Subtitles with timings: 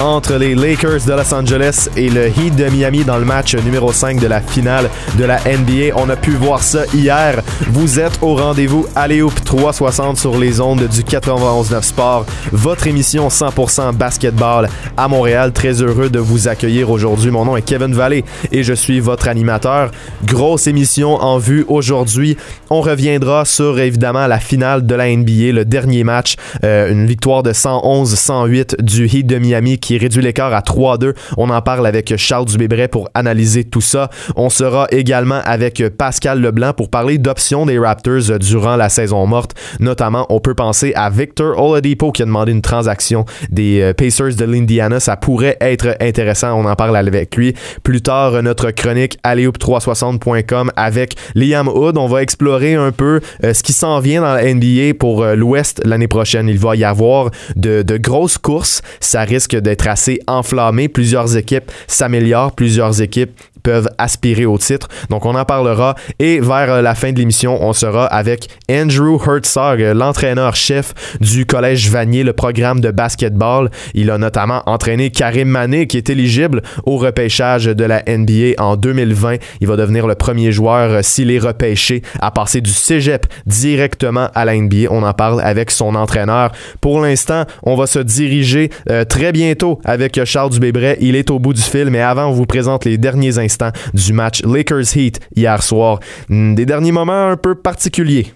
[0.00, 3.92] entre les Lakers de Los Angeles et le Heat de Miami dans le match numéro
[3.92, 4.88] 5 de la finale
[5.18, 5.94] de la NBA.
[5.96, 7.42] On a pu voir ça hier.
[7.68, 13.94] Vous êtes au rendez-vous Hoop 360 sur les ondes du 91.9 Sport, votre émission 100%
[13.94, 15.52] basketball à Montréal.
[15.52, 17.30] Très heureux de vous accueillir aujourd'hui.
[17.30, 19.90] Mon nom est Kevin Vallée et je suis votre animateur.
[20.24, 22.36] Grosse émission en vue aujourd'hui.
[22.70, 27.42] On reviendra sur évidemment la finale de la NBA, le dernier match, euh, une victoire
[27.42, 31.14] de 111-108 du Heat de Miami qui réduit l'écart à 3-2.
[31.36, 34.10] On en parle avec Charles Dubébret pour analyser tout ça.
[34.36, 39.54] On sera également avec Pascal Leblanc pour parler d'options des Raptors durant la saison morte.
[39.80, 44.36] Notamment, on peut penser à Victor Oladipo qui a demandé une transaction des euh, Pacers
[44.36, 45.00] de l'Indiana.
[45.00, 46.58] Ça pourrait être intéressant.
[46.58, 47.54] On en parle avec lui.
[47.82, 51.98] Plus tard, notre chronique alleoup360.com avec Liam Hood.
[51.98, 55.34] On va explorer un peu euh, ce qui s'en vient dans la NBA pour euh,
[55.34, 56.48] l'Ouest l'année prochaine.
[56.48, 58.82] Il va y avoir de, de grosses courses.
[59.00, 60.88] Ça risque d'être assez enflammé.
[60.88, 63.30] Plusieurs équipes s'améliorent, plusieurs équipes
[63.62, 64.88] peuvent aspirer au titre.
[65.08, 69.16] Donc on en parlera et vers euh, la fin de l'émission, on sera avec Andrew
[69.24, 73.70] Hertzog, l'entraîneur-chef du Collège Vanier, le programme de basketball.
[73.94, 78.76] Il a notamment entraîné Karim Mané qui est éligible au repêchage de la NBA en
[78.76, 79.36] 2020.
[79.60, 84.28] Il va devenir le premier joueur euh, s'il est repêché à passer du cégep directement
[84.34, 84.90] à la NBA.
[84.90, 86.52] On en parle avec son entraîneur.
[86.80, 90.96] Pour l'instant, on va se diriger euh, très bientôt avec Charles Dubébret.
[91.00, 94.12] Il est au bout du fil, mais avant, on vous présente les derniers instants du
[94.12, 96.00] match Lakers Heat hier soir.
[96.28, 98.32] Hmm, Des derniers moments un peu particuliers.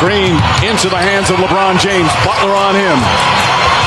[0.00, 0.36] Green
[0.68, 2.10] into the hands of LeBron James.
[2.26, 2.98] Butler on him.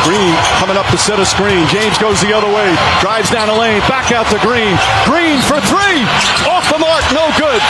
[0.03, 1.67] Green coming up to set a screen.
[1.67, 2.73] James goes the other way.
[3.01, 3.81] Drives down the lane.
[3.91, 4.73] Back out to Green.
[5.05, 5.99] Green for three.
[6.49, 7.03] Off the mark.
[7.13, 7.61] No good.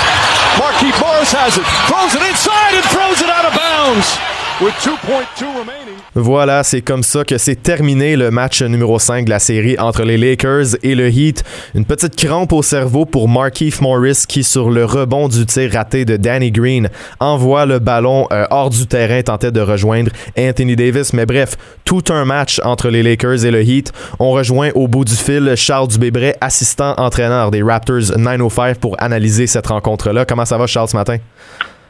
[0.61, 1.65] Marquis Morris has it.
[1.91, 4.15] Throws it inside and throws it out of bounds.
[4.59, 5.97] With 2.2 remaining.
[6.15, 10.01] Voilà, c'est comme ça que c'est terminé le match numéro 5 de la série entre
[10.01, 11.43] les Lakers et le Heat.
[11.75, 16.05] Une petite crampe au cerveau pour Markeith Morris qui, sur le rebond du tir raté
[16.05, 21.13] de Danny Green, envoie le ballon euh, hors du terrain, tentait de rejoindre Anthony Davis.
[21.13, 23.93] Mais bref, tout un match entre les Lakers et le Heat.
[24.17, 29.45] On rejoint au bout du fil Charles Dubébret, assistant entraîneur des Raptors 905 pour analyser
[29.45, 30.25] cette rencontre-là.
[30.25, 31.17] Comment ça va, Charles, ce matin?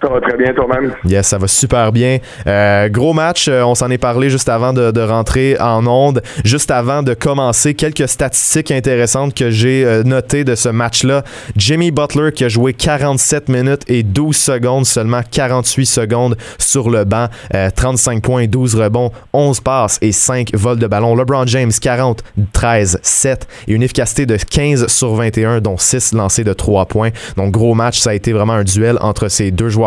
[0.02, 0.94] Ça va très bien toi-même?
[1.06, 2.20] Yes, ça va super bien.
[2.46, 6.22] Euh, gros match, euh, on s'en est parlé juste avant de, rentrer en onde.
[6.44, 11.24] Juste avant de commencer, quelques statistiques intéressantes que j'ai euh, notées de ce match-là.
[11.56, 17.04] Jimmy Butler qui a joué 47 minutes et 12 secondes, seulement 48 secondes sur le
[17.04, 17.28] banc.
[17.76, 21.16] 35 points, 12 rebonds, 11 passes et 5 vols de ballon.
[21.16, 26.44] LeBron James, 40, 13, 7 et une efficacité de 15 sur 21, dont 6 lancés
[26.44, 27.10] de 3 points.
[27.36, 29.87] Donc gros match, ça a été vraiment un duel entre ces deux joueurs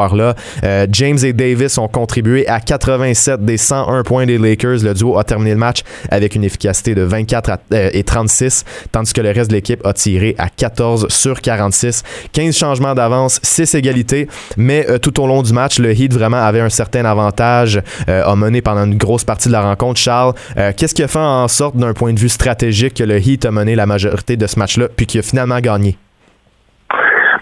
[0.65, 4.83] Euh, James et Davis ont contribué à 87 des 101 points des Lakers.
[4.83, 8.65] Le duo a terminé le match avec une efficacité de 24 à, euh, et 36,
[8.93, 12.03] tandis que le reste de l'équipe a tiré à 14 sur 46.
[12.33, 16.43] 15 changements d'avance, 6 égalités, mais euh, tout au long du match, le Heat vraiment
[16.43, 20.00] avait un certain avantage, a mené pendant une grosse partie de la rencontre.
[20.00, 20.34] Charles,
[20.77, 23.50] qu'est-ce qui a fait en sorte d'un point de vue stratégique que le Heat a
[23.50, 25.97] mené la majorité de ce match-là, puis qui a finalement gagné?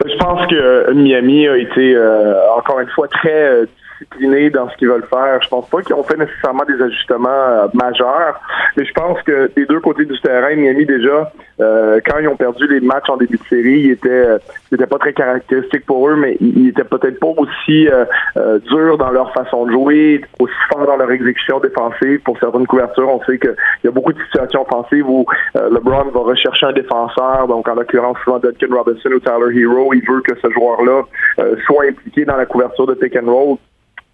[0.08, 3.66] Je pense que Miami a été euh, encore une fois très euh,
[4.50, 5.42] dans ce qu'ils veulent faire.
[5.42, 8.40] Je pense pas qu'ils ont fait nécessairement des ajustements euh, majeurs,
[8.76, 12.36] mais je pense que des deux côtés du terrain, Miami déjà, euh, quand ils ont
[12.36, 14.38] perdu les matchs en début de série, ils étaient, euh,
[14.70, 19.10] c'était pas très caractéristique pour eux, mais ils étaient peut-être pas aussi euh, durs dans
[19.10, 22.20] leur façon de jouer, aussi forts dans leur exécution défensive.
[22.20, 23.54] Pour certaines couvertures, on sait qu'il
[23.84, 28.18] y a beaucoup de situations offensives où LeBron va rechercher un défenseur, donc en l'occurrence
[28.24, 31.02] souvent Duncan Robinson ou Tyler Hero, il veut que ce joueur-là
[31.66, 33.58] soit impliqué dans la couverture de pick and roll.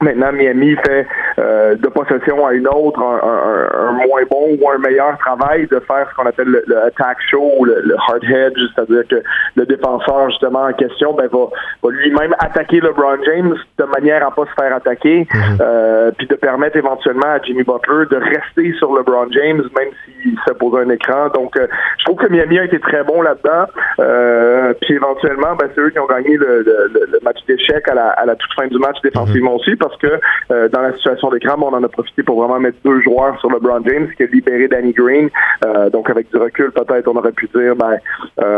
[0.02, 1.06] Maintenant, Miami fait
[1.38, 5.66] euh, de possession à une autre un, un, un, moins bon ou un meilleur travail
[5.68, 9.06] de faire ce qu'on appelle le, le, attack show ou le, le hard hedge, c'est-à-dire
[9.08, 9.22] que
[9.54, 11.46] le défenseur justement en question ben, va,
[11.82, 15.58] va lui-même attaquer LeBron James de manière à pas se faire attaquer, Mhm.
[15.60, 20.36] euh, puis de permettre éventuellement à Jimmy Butler de rester sur LeBron James même s'il
[20.46, 21.28] se pose un écran.
[21.34, 21.66] Donc, euh,
[21.98, 23.66] je trouve que Miami a été très bon là-dedans.
[24.00, 27.94] Euh, puis éventuellement, ben, c'est eux qui ont gagné le, le, le match d'échec à
[27.94, 30.20] la, à la toute fin du match défensivement aussi parce que
[30.68, 33.82] dans la situation d'écran, on en a profité pour vraiment mettre deux joueurs sur LeBron
[33.86, 35.28] James qui a libéré Danny Green.
[35.92, 37.98] donc avec du recul, peut-être on aurait pu dire ben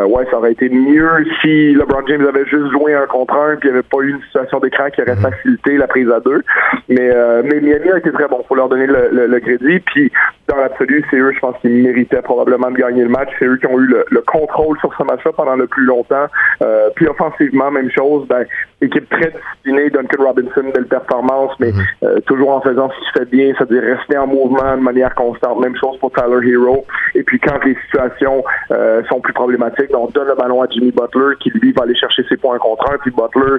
[0.07, 3.69] ouais, ça aurait été mieux si LeBron James avait juste joué un contre un puis
[3.69, 5.23] il n'y avait pas eu une situation d'écran qui aurait mhm.
[5.23, 6.43] facilité la prise à deux.
[6.89, 7.11] Mais
[7.45, 8.45] mais Miami a été très bon.
[8.49, 9.81] Faut leur donner le, le, crédit.
[9.81, 10.13] Puis
[10.49, 13.31] dans l'absolu, c'est eux, je pense, qui méritaient probablement de gagner le match.
[13.39, 16.27] C'est eux qui ont eu le, le contrôle sur ce match-là pendant le plus longtemps.
[16.63, 18.27] Euh, puis offensivement, même chose.
[18.29, 18.45] Ben,
[18.81, 21.83] équipe très disciplinée, Duncan Robinson, belle performance, mais mhm.
[22.05, 25.61] euh, toujours en faisant ce qu'il fait bien, c'est-à-dire rester en mouvement de manière constante.
[25.61, 26.85] Même chose pour Tyler Hero.
[27.15, 30.67] Et puis quand les situations euh, sont plus problématiques, ben, on donne le ballon à
[30.69, 32.99] Jimmy Butler, qui lui va aller chercher ses points contre un.
[32.99, 33.59] Puis Butler,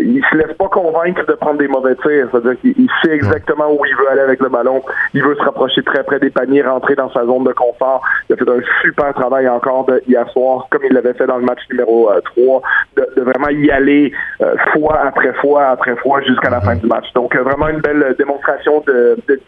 [0.00, 2.28] il se laisse pas convaincre de prendre des mauvais tirs.
[2.30, 4.82] C'est-à-dire qu'il sait exactement où il veut aller avec le ballon.
[5.14, 8.02] Il veut se rapprocher très près des paniers, rentrer dans sa zone de confort.
[8.28, 11.38] Il a fait un super travail encore de, hier soir, comme il l'avait fait dans
[11.38, 12.62] le match numéro 3,
[12.96, 16.86] de, de vraiment y aller euh, fois après fois après fois jusqu'à la fin du
[16.86, 17.12] match.
[17.14, 19.40] Donc euh, vraiment une belle démonstration de, de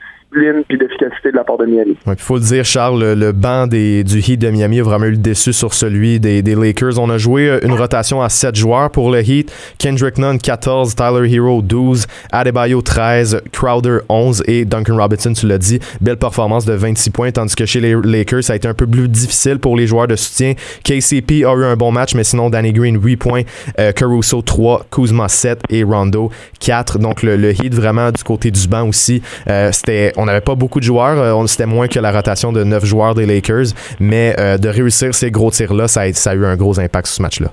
[0.69, 1.97] puis d'efficacité de la part de Miami.
[2.07, 5.13] Il faut le dire, Charles, le, banc des, du Heat de Miami a vraiment eu
[5.13, 6.99] le déçu sur celui des, des, Lakers.
[6.99, 9.53] On a joué euh, une rotation à 7 joueurs pour le Heat.
[9.79, 15.59] Kendrick Nunn, 14, Tyler Hero, 12, Adebayo, 13, Crowder, 11 et Duncan Robinson, tu l'as
[15.59, 18.75] dit, belle performance de 26 points, tandis que chez les Lakers, ça a été un
[18.75, 20.55] peu plus difficile pour les joueurs de soutien.
[20.83, 23.43] KCP a eu un bon match, mais sinon, Danny Green, 8 points,
[23.79, 26.99] euh, Caruso, 3, Kuzma, 7 et Rondo, 4.
[26.99, 30.81] Donc, le, le Heat, vraiment, du côté du banc aussi, euh, c'était n'avait pas beaucoup
[30.81, 31.19] de joueurs.
[31.19, 33.67] Euh, c'était moins que la rotation de 9 joueurs des Lakers.
[34.01, 37.17] Mais euh, de réussir ces gros tirs-là, ça ça a eu un gros impact sur
[37.17, 37.53] ce match-là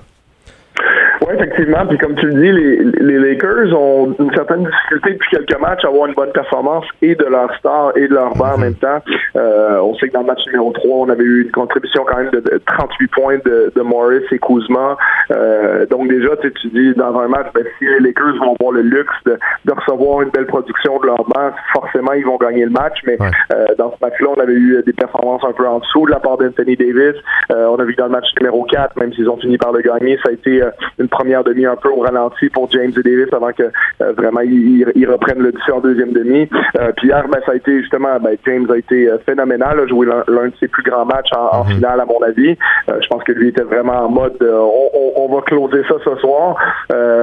[1.30, 1.86] effectivement.
[1.88, 5.88] Puis comme tu le dis, les, Lakers ont une certaine difficulté depuis quelques matchs à
[5.88, 9.00] avoir une bonne performance et de leur star et de leur banc en même temps.
[9.36, 12.16] Euh, on sait que dans le match numéro 3, on avait eu une contribution quand
[12.16, 14.96] même de, 38 points de, Morris et Kuzma.
[15.32, 18.82] Euh, donc déjà, tu dis dans un match, ben, si les Lakers vont avoir le
[18.82, 19.38] luxe de,
[19.72, 22.98] recevoir une belle production de leur banc, forcément ils vont gagner le match.
[23.06, 26.10] Mais euh, dans ce match-là, on avait eu des performances un peu en dessous de
[26.10, 27.16] la part d'Anthony Davis.
[27.50, 30.18] on a vu dans le match numéro 4, même s'ils ont fini par le gagner,
[30.22, 30.62] ça a été
[30.98, 34.40] une première demi un peu au ralenti pour James et Davis avant que euh, vraiment
[34.40, 36.48] ils, reprennent le dessus en deuxième demi.
[36.80, 39.86] Euh, puis hier, ben, ça a été justement, ben, James a été euh, phénoménal, a
[39.86, 41.74] joué l'un de ses plus grands matchs en, mhm.
[41.74, 42.56] finale à mon avis.
[42.88, 46.56] je pense que lui était vraiment en mode on, va closer ça ce soir.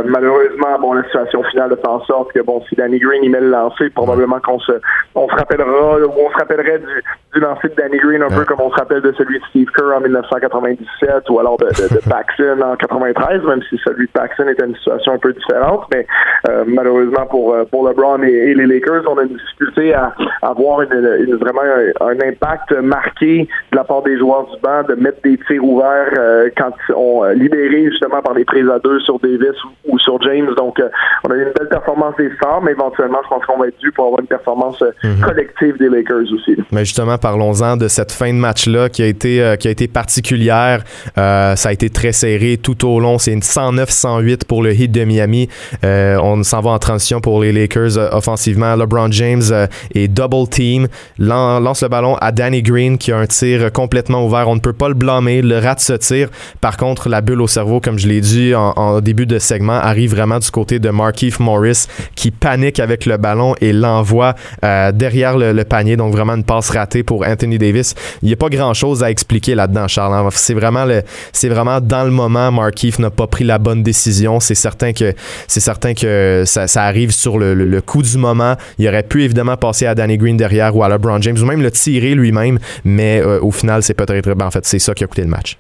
[0.06, 3.42] malheureusement, bon, la situation finale fait en sorte que bon, si Danny Green il met
[3.42, 4.74] le lancer, probablement qu'on se
[5.16, 7.04] on se rappellera on se rappellerait du,
[7.34, 9.70] du lancer de Danny Green un peu comme on se rappelle de celui de Steve
[9.76, 14.12] Kerr en 1997 ou alors de, de, de Paxson en 93, même si celui de
[14.12, 16.06] Paxson était une situation un peu différente, mais
[16.50, 20.82] euh, malheureusement pour euh, pour LeBron et, les Lakers, on a une difficulté à, avoir
[20.82, 21.62] une, vraiment
[22.02, 26.14] un, impact marqué de la part des joueurs du banc de mettre des tirs ouverts
[26.18, 29.56] euh, quand on libéré justement par les prises à deux sur Davis
[29.88, 30.54] ou, sur James.
[30.58, 30.82] Donc
[31.24, 33.80] on a eu une belle performance des stars, mais éventuellement je pense qu'on va être
[33.80, 35.22] dû pour avoir une performance mhm.
[35.22, 36.56] collective des Lakers aussi.
[36.72, 40.84] Mais justement, parlons-en de cette fin de match-là qui a été qui a été particulière.
[41.16, 43.18] ça a été très serré tout au long.
[43.18, 45.50] C'est une 109-108 pour le Heat de Miami.
[45.84, 48.76] Euh, on s'en va en transition pour les Lakers euh, offensivement.
[48.76, 50.88] LeBron James euh, est double team,
[51.18, 54.48] lance le ballon à Danny Green qui a un tir complètement ouvert.
[54.48, 55.42] On ne peut pas le blâmer.
[55.42, 56.30] Le rat se tire.
[56.62, 60.12] Par contre, la bulle au cerveau, comme je l'ai dit en, début de segment, arrive
[60.12, 65.64] vraiment du côté de Markeith Morris qui panique avec le ballon et l'envoie derrière le,
[65.64, 65.98] panier.
[65.98, 67.96] Donc vraiment une passe ratée pour Anthony Davis.
[68.22, 70.14] Il n'y a pas grand-chose à expliquer là-dedans, Charles.
[70.14, 70.30] Hein.
[70.32, 71.04] C'est vraiment, le,
[71.44, 74.40] vraiment dans le moment, Markeith n'a pas pris la bonne décision.
[74.40, 78.56] C'est certain que ça, arrive sur le, coup du moment.
[78.78, 81.62] Il aurait pu évidemment passer à Danny Green derrière ou à LeBron James ou même
[81.62, 85.04] le tirer lui-même, mais euh, au final, c'est peut-être ben, en fait c'est ça qui
[85.04, 85.58] a coûté le match.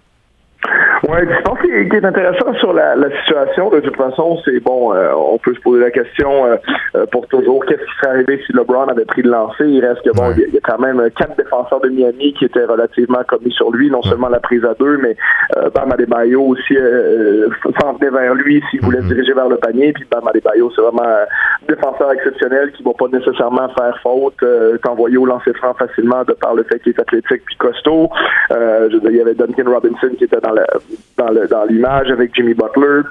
[1.07, 1.25] Ouais,
[1.85, 5.59] qu'il est intéressant sur la, situation, de toute façon, c'est bon, euh, on peut se
[5.59, 6.55] poser la question euh,
[6.95, 9.65] euh, pour toujours, qu'est-ce qui serait arrivé si LeBron avait pris le lancer?
[9.65, 12.65] Il reste que bon, il y, a quand même quatre défenseurs de Miami qui étaient
[12.65, 15.15] relativement commis sur lui, non seulement la prise à deux, mais
[15.73, 16.75] Bam Adebayo aussi
[17.79, 19.07] s'en venait vers lui s'il voulait se mm-hmm.
[19.13, 23.07] diriger vers le panier, puis Bam Adebayo, c'est vraiment un défenseur exceptionnel qui va pas
[23.11, 24.43] nécessairement faire faute,
[24.83, 28.09] t'envoyer au lancer franc facilement de par le fait qu'il est athlétique puis costaud.
[28.49, 30.65] il y avait Duncan Robinson qui était dans la
[31.17, 31.29] dans
[31.69, 33.01] l'image avec Jimmy Butler.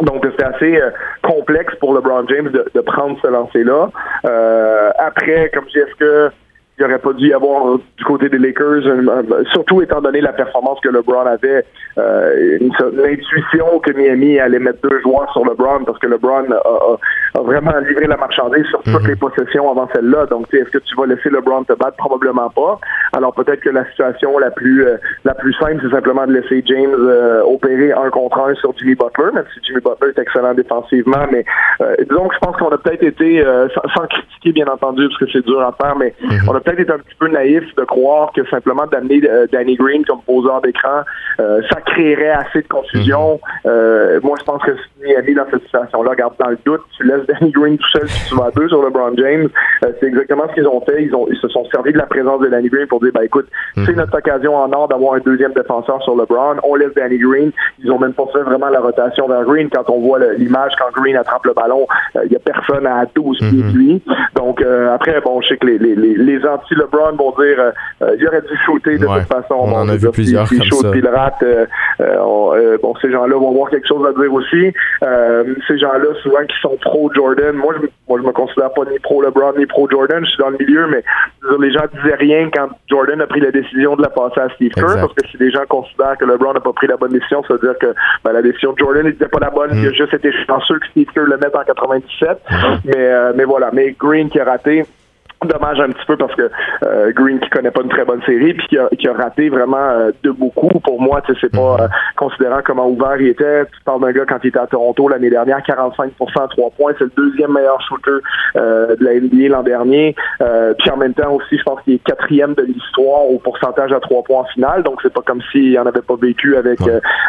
[0.00, 0.90] Donc c'était assez euh,
[1.22, 3.90] complexe pour LeBron James de, prendre ce lancer-là.
[4.26, 6.30] Euh, après, comme je dis, est-ce que
[6.78, 8.82] il aurait pas dû y avoir du côté des Lakers,
[9.52, 11.64] surtout étant donné la performance que LeBron avait,
[11.98, 17.40] euh, une, intuition que Miami allait mettre deux joueurs sur LeBron parce que LeBron a,
[17.40, 19.08] vraiment livré la marchandise sur toutes mhm.
[19.08, 20.26] les possessions avant celle-là.
[20.26, 21.96] Donc, est-ce que tu vas laisser LeBron te battre?
[21.96, 22.78] Probablement pas.
[23.14, 26.62] Alors peut-être que la situation la plus euh, la plus simple, c'est simplement de laisser
[26.66, 30.52] James euh, opérer un contre un sur Jimmy Butler, même si Jimmy Butler est excellent
[30.52, 31.26] défensivement.
[31.32, 31.44] Mais
[32.10, 33.42] donc, je pense qu'on a peut-être été,
[33.74, 36.48] sans, critiquer bien entendu, parce que c'est dur à faire, mais mhm.
[36.48, 39.76] on a peut-être été un petit peu naïf de croire que simplement d'amener euh, Danny
[39.76, 41.02] Green comme poseur d'écran,
[41.38, 43.34] euh, ça créerait assez de confusion.
[43.34, 43.70] Mhm.
[43.70, 47.26] Euh, moi, je pense que Miami, dans cette situation-là, garde dans le doute, tu laisses
[47.28, 49.48] Danny Green tout seul si tu vas deux sur LeBron James.
[49.80, 51.04] c'est exactement ce qu'ils ont fait.
[51.04, 53.24] Ils, ont, ils se sont servis de la présence de Danny Green pour dire, bah
[53.24, 53.46] écoute,
[53.76, 53.98] c'est mhm.
[53.98, 56.56] notre occasion en or d'avoir un deuxième défenseur sur LeBron.
[56.64, 57.52] On laisse Danny Green.
[57.82, 59.68] Ils ont même pas fait vraiment la rotation vers Green.
[59.70, 61.86] Quand on voit l'image, quand Green attrape le ballon,
[62.24, 64.02] il y a personne à 12 pieds de lui.
[64.34, 67.70] Donc, après, bon, je sais que les, les, les anti-LeBron vont dire euh,
[68.02, 69.54] euh, il aurait dû shooter de toute façon.
[69.54, 70.90] On en a vu plusieurs comme ça.
[70.92, 71.44] le rate,
[72.00, 74.72] euh, bon, ces gens-là vont avoir quelque chose à dire aussi.
[75.68, 77.54] ces gens-là, souvent, qui sont pro Jordan.
[77.54, 80.24] Moi, je, moi, je me considère pas ni pro LeBron ni pro Jordan.
[80.24, 81.02] Je suis dans le milieu, mais
[81.60, 84.72] les gens disaient rien quand Jordan a pris la décision de la passer à Steve
[84.72, 87.42] Kerr, parce que si les gens considèrent que LeBron n'a pas pris la bonne décision,
[87.46, 87.94] ça veut dire que
[88.24, 89.70] ben, la décision de Jordan n'était pas la bonne.
[89.70, 89.82] Mm.
[89.82, 92.42] Il a juste été chanceux que Steve Kerr le mette en 97.
[92.84, 93.70] Mais, mais voilà.
[93.72, 94.84] Mais Green qui a raté
[95.44, 96.50] dommage un petit peu parce que
[96.84, 99.48] euh, Green qui connaît pas une très bonne série puis qui a, qui a raté
[99.48, 100.68] vraiment euh, de beaucoup.
[100.80, 101.82] Pour moi tu sais c'est pas mhm.
[101.82, 105.08] euh, considérant comment ouvert il était tu parles d'un gars quand il était à Toronto
[105.08, 106.10] l'année dernière 45%
[106.42, 108.22] à 3 points c'est le deuxième meilleur shooter
[108.54, 110.14] de la NBA l'an dernier.
[110.38, 114.00] Puis en même temps aussi je pense qu'il est quatrième de l'histoire au pourcentage à
[114.00, 114.82] 3 points en finale.
[114.82, 116.80] Donc c'est pas comme s'il en avait pas vécu avec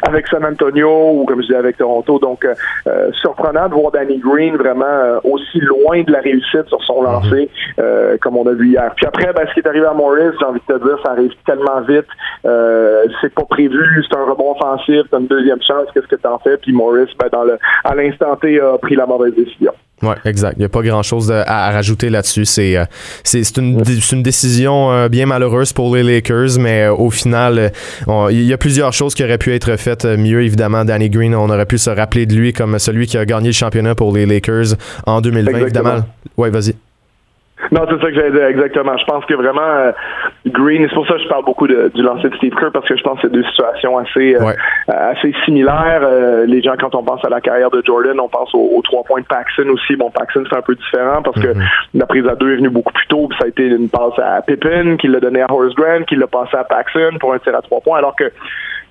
[0.04, 2.20] avec San Antonio ou comme je disais avec Toronto.
[2.20, 2.48] Donc
[3.22, 7.08] surprenant de voir Danny Green vraiment aussi loin de la réussite sur son mhm.
[7.08, 7.50] lancer
[7.98, 8.92] euh, comme on a vu hier.
[8.96, 11.12] Puis après, ben, ce qui est arrivé à Morris, j'ai envie de te dire, ça
[11.12, 12.06] arrive tellement vite.
[12.46, 16.40] Euh, c'est pas prévu, c'est un rebond offensif, t'as une deuxième chance, qu'est-ce que t'en
[16.40, 16.58] fais?
[16.58, 19.72] Puis Morris, ben, dans le, à l'instant T, a pris la mauvaise décision.
[20.04, 20.54] Oui, exact.
[20.58, 22.46] Il n'y a pas grand-chose à, rajouter là-dessus.
[22.46, 22.86] C'est euh,
[23.24, 27.72] c'est une, une décision bien malheureuse pour les Lakers, mais au final,
[28.30, 30.44] il y a plusieurs choses qui auraient pu être faites mieux.
[30.44, 33.48] Évidemment, Danny Green, on aurait pu se rappeler de lui comme celui qui a gagné
[33.48, 34.76] le championnat pour les Lakers
[35.08, 35.58] en 2020.
[35.58, 36.02] Évidemment.
[36.38, 36.76] Oui, vas-y.
[37.72, 38.98] Non, c'est ça que j'allais dire exactement.
[38.98, 39.92] Je pense que vraiment euh,
[40.48, 42.88] Green, c'est pour ça que je parle beaucoup de, du lancer de Steve Kerr parce
[42.88, 44.54] que je pense que c'est deux situations assez euh,
[44.88, 46.02] assez similaires.
[46.04, 49.04] Euh, les gens quand on pense à la carrière de Jordan, on pense aux, trois
[49.04, 49.96] points de Paxson aussi.
[49.96, 51.68] Bon, Paxson c'est un peu différent parce que mm-hmm.
[51.96, 53.28] la prise à deux est venue beaucoup plus tôt.
[53.28, 56.16] Puis ça a été une passe à Pippen qui l'a donné à Horace Grant, qui
[56.16, 58.32] l'a passé à Paxson pour un tir à trois points, alors que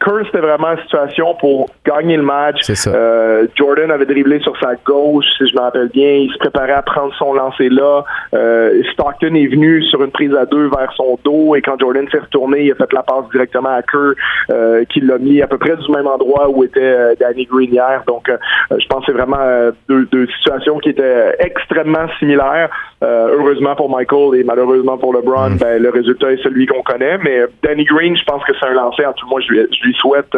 [0.04, 2.60] Kerr, c'était vraiment une situation pour gagner le match.
[2.86, 6.10] Euh, Jordan avait dribblé sur sa gauche, si je me rappelle bien.
[6.10, 8.04] Il se préparait à prendre son lancer là.
[8.34, 12.06] Euh, Stockton est venu sur une prise à deux vers son dos et quand Jordan
[12.10, 14.14] s'est retourné, il a fait la passe directement à Kerr
[14.50, 17.72] euh, qui l'a mis à peu près du même endroit où était euh, Danny Green
[17.72, 18.02] hier.
[18.06, 18.36] Donc, euh,
[18.70, 22.68] je pense que c'est vraiment deux, deux, situations qui étaient extrêmement similaires.
[23.02, 25.58] heureusement pour Michael et malheureusement pour LeBron, mm.
[25.58, 27.18] ben, le résultat est celui qu'on connaît.
[27.18, 29.04] Mais Danny Green, je pense que c'est un lancer.
[29.04, 30.36] En tout cas, moi, je lui, je lui souhaite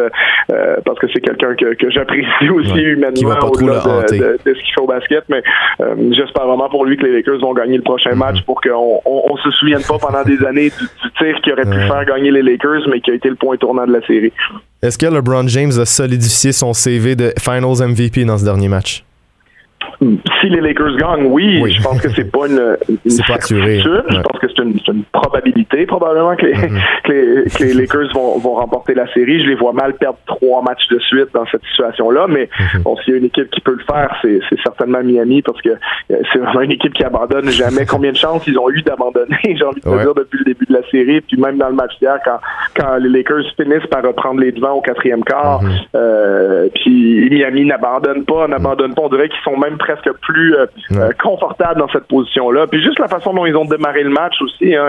[0.85, 4.75] parce que c'est quelqu'un que, que j'apprécie aussi humainement au-delà de, de, de, ce qu'il
[4.75, 5.25] fait au basket.
[5.29, 5.43] Mais
[6.13, 8.17] j'espère vraiment pour lui que les Lakers vont gagner le prochain mm-hmm.
[8.17, 11.79] match pour qu'on on, se souvienne pas pendant des années du, tir qui aurait pu
[11.87, 14.33] faire gagner les Lakers, mais qui a été le point tournant de la série.
[14.83, 19.05] Est-ce que LeBron James a solidifié son CV de Finals MVP dans ce dernier match?
[20.01, 23.93] Si les Lakers gagnent, oui, je pense que c'est pas une, une certitude.
[24.09, 26.81] Je pense que c'est une, une, probabilité probablement que les, mm-hmm.
[27.05, 29.43] que les, que les Lakers vont, vont, remporter la série.
[29.43, 32.83] Je les vois mal perdre trois matchs de suite dans cette situation-là, mais mm-hmm.
[32.83, 35.71] bon, s'il y a une équipe qui peut le faire, c'est certainement Miami parce que
[35.71, 37.85] euh, c'est vraiment une équipe qui abandonne jamais.
[37.89, 40.75] Combien de chances ils ont eu d'abandonner, j'ai envie de dire, depuis le début de
[40.75, 42.39] la série, puis même dans le match d'hier, quand,
[42.77, 45.87] quand les Lakers finissent par reprendre les devants au quatrième quart, mm-hmm.
[45.97, 49.03] euh, puis Miami n'abandonne pas, n'abandonne pas.
[49.03, 52.67] On dirait qu'ils sont même presque plus euh, euh, confortable dans cette position-là.
[52.67, 54.89] Puis juste la façon dont ils ont démarré le match aussi, hein,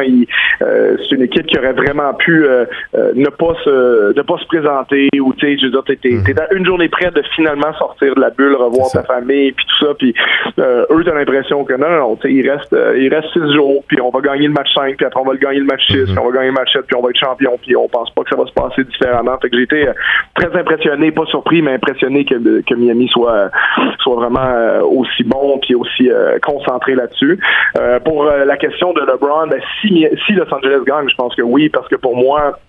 [0.61, 2.45] euh, c'est une équipe qui aurait vraiment pu
[2.93, 6.39] ne pas se ne pas se présenter ou tu sais, je veux dire, t'es, mm-hmm.
[6.39, 9.85] à une journée près de finalement sortir de la bulle, revoir ta famille, puis tout
[9.85, 9.93] ça.
[9.97, 10.13] Puis
[10.57, 14.21] eux, t'as l'impression que non, non, il reste il reste six jours, puis on va
[14.21, 16.05] gagner le match 5, puis après on va gagner le match 6, mm-hmm.
[16.05, 18.09] puis on va gagner le match 7, puis on va être champion, puis on pense
[18.11, 19.37] pas que ça va se passer différemment.
[19.41, 19.87] Fait que j'ai été
[20.35, 23.49] très impressionné, pas surpris, mais impressionné que, que Miami soit
[23.99, 24.39] soit vraiment
[24.81, 27.39] aussi bon puis aussi euh, concentré là-dessus.
[27.77, 31.35] Euh, pour euh, la question de LeBron, ben, si, si Los Angeles gagne, je pense
[31.35, 32.59] que oui, parce que pour moi,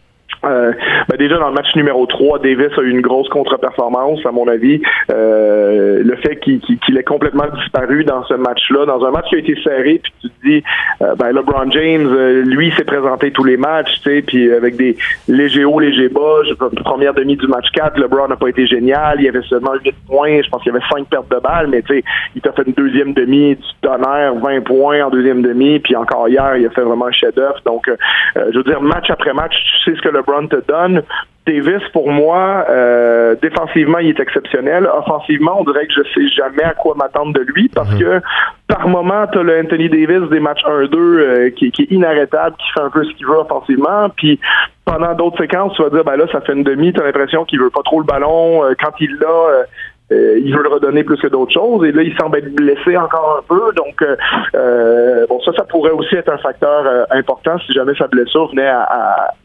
[0.44, 0.72] euh,
[1.08, 4.48] ben déjà dans le match numéro 3, Davis a eu une grosse contre-performance, à mon
[4.48, 4.80] avis.
[5.10, 9.36] Euh, euh, le fait qu'il ait complètement disparu dans ce match-là, dans un match qui
[9.36, 10.62] a été serré, puis tu te dis,
[11.02, 12.08] euh, ben LeBron James,
[12.44, 14.96] lui, s'est présenté tous les matchs, tu sais, puis avec des
[15.28, 16.40] légers hauts, légers bas.
[16.84, 19.16] Première demi du match 4, LeBron n'a pas été génial.
[19.18, 20.42] Il y avait seulement 8 points.
[20.42, 22.04] Je pense qu'il y avait 5 pertes de balles, mais tu sais,
[22.34, 26.28] il t'a fait une deuxième demi du tonnerre, 20 points en deuxième demi, puis encore
[26.28, 27.60] hier, il a fait vraiment un chef-d'œuvre.
[27.64, 27.90] Donc,
[28.36, 29.54] je veux dire, match après match,
[29.84, 31.02] tu sais ce que LeBron te donne.
[31.46, 34.86] Davis, pour moi, euh, défensivement, il est exceptionnel.
[34.86, 37.98] Offensivement, on dirait que je sais jamais à quoi m'attendre de lui parce mhm.
[37.98, 38.20] que
[38.68, 42.56] par moment, tu as le Anthony Davis des matchs 1-2 euh, qui, qui, est inarrêtable,
[42.56, 44.08] qui fait un peu ce qu'il veut offensivement.
[44.14, 44.38] Puis
[44.84, 47.44] pendant d'autres séquences, tu vas dire, ben là, ça fait une demi, tu as l'impression
[47.44, 48.64] qu'il veut pas trop le ballon.
[48.64, 49.64] Euh, quand il l'a,
[50.12, 51.84] euh, il veut le redonner plus que d'autres choses.
[51.86, 53.72] Et là, il semble être blessé encore un peu.
[53.74, 54.16] Donc, euh,
[54.54, 58.66] euh, bon, ça, ça pourrait aussi être un facteur important si jamais sa blessure venait
[58.66, 58.82] à,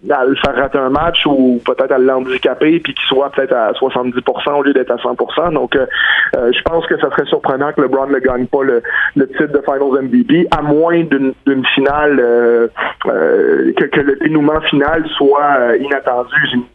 [0.09, 3.71] à, le faire rater un match ou peut-être à l'handicaper puis qu'il soit peut-être à
[3.73, 5.53] 70% au lieu d'être à 100%.
[5.53, 5.77] Donc,
[6.33, 8.81] je pense que ça serait surprenant que LeBron ne gagne pas le,
[9.15, 12.17] le titre de Finals MVP, à moins d'une finale
[13.03, 16.35] que, que, le dénouement final soit inattendu.
[16.49, 16.65] J'ai une.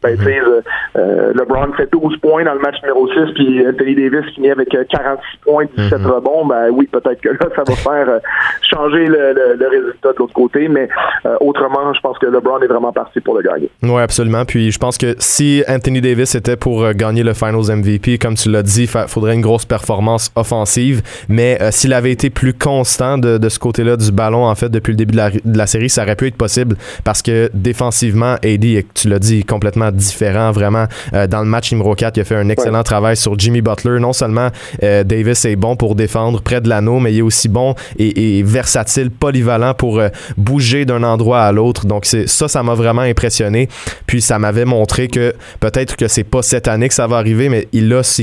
[1.35, 4.93] LeBron fait 12 points dans le match numéro 6 puis Anthony Davis finit avec 46
[5.01, 6.07] euh, points, 17 mhm.
[6.07, 8.19] rebonds, ben oui, peut-être que là, ça va faire euh,
[8.63, 10.89] changer le, résultat de l'autre côté, mais
[11.25, 13.71] euh, autrement, je pense que LeBron est vraiment parti pour le gagner.
[13.83, 14.45] Oui, absolument.
[14.45, 18.51] Puis je pense que si Anthony Davis était pour gagner le Finals MVP, comme tu
[18.51, 23.49] l'as dit, il faudrait une grosse performance offensive, mais s'il avait été plus constant de,
[23.49, 26.03] ce côté-là du ballon, en fait, depuis le début de la, de la, série, ça
[26.03, 30.87] aurait pu être possible parce que défensivement, AD, tu l'as dit, complètement différent, vraiment.
[31.13, 34.01] dans le match numéro 4, il a fait un excellent travail sur Jimmy Butler.
[34.01, 34.51] Non seulement
[34.83, 38.43] euh, Davis est bon pour défendre près de l'anneau, mais il est aussi bon et,
[38.43, 41.87] versatile, polyvalent pour euh, bouger d'un endroit à l'autre.
[41.87, 43.69] Donc ça, ça m'a vraiment impressionné.
[44.07, 47.49] Puis ça m'avait montré que peut-être que c'est pas cette année que ça va arriver,
[47.49, 48.23] mais il a, ce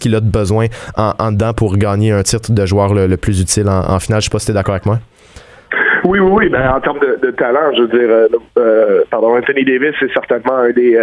[0.00, 3.68] qu'il a de besoin en, dedans pour gagner un titre de joueur le, plus utile
[3.68, 4.20] en, finale.
[4.20, 5.00] Je sais pas si d'accord avec moi.
[6.04, 6.48] Oui, oui, oui.
[6.48, 10.70] Ben, en termes de, talent, je veux dire, euh, pardon, Anthony Davis est certainement un
[10.70, 10.98] des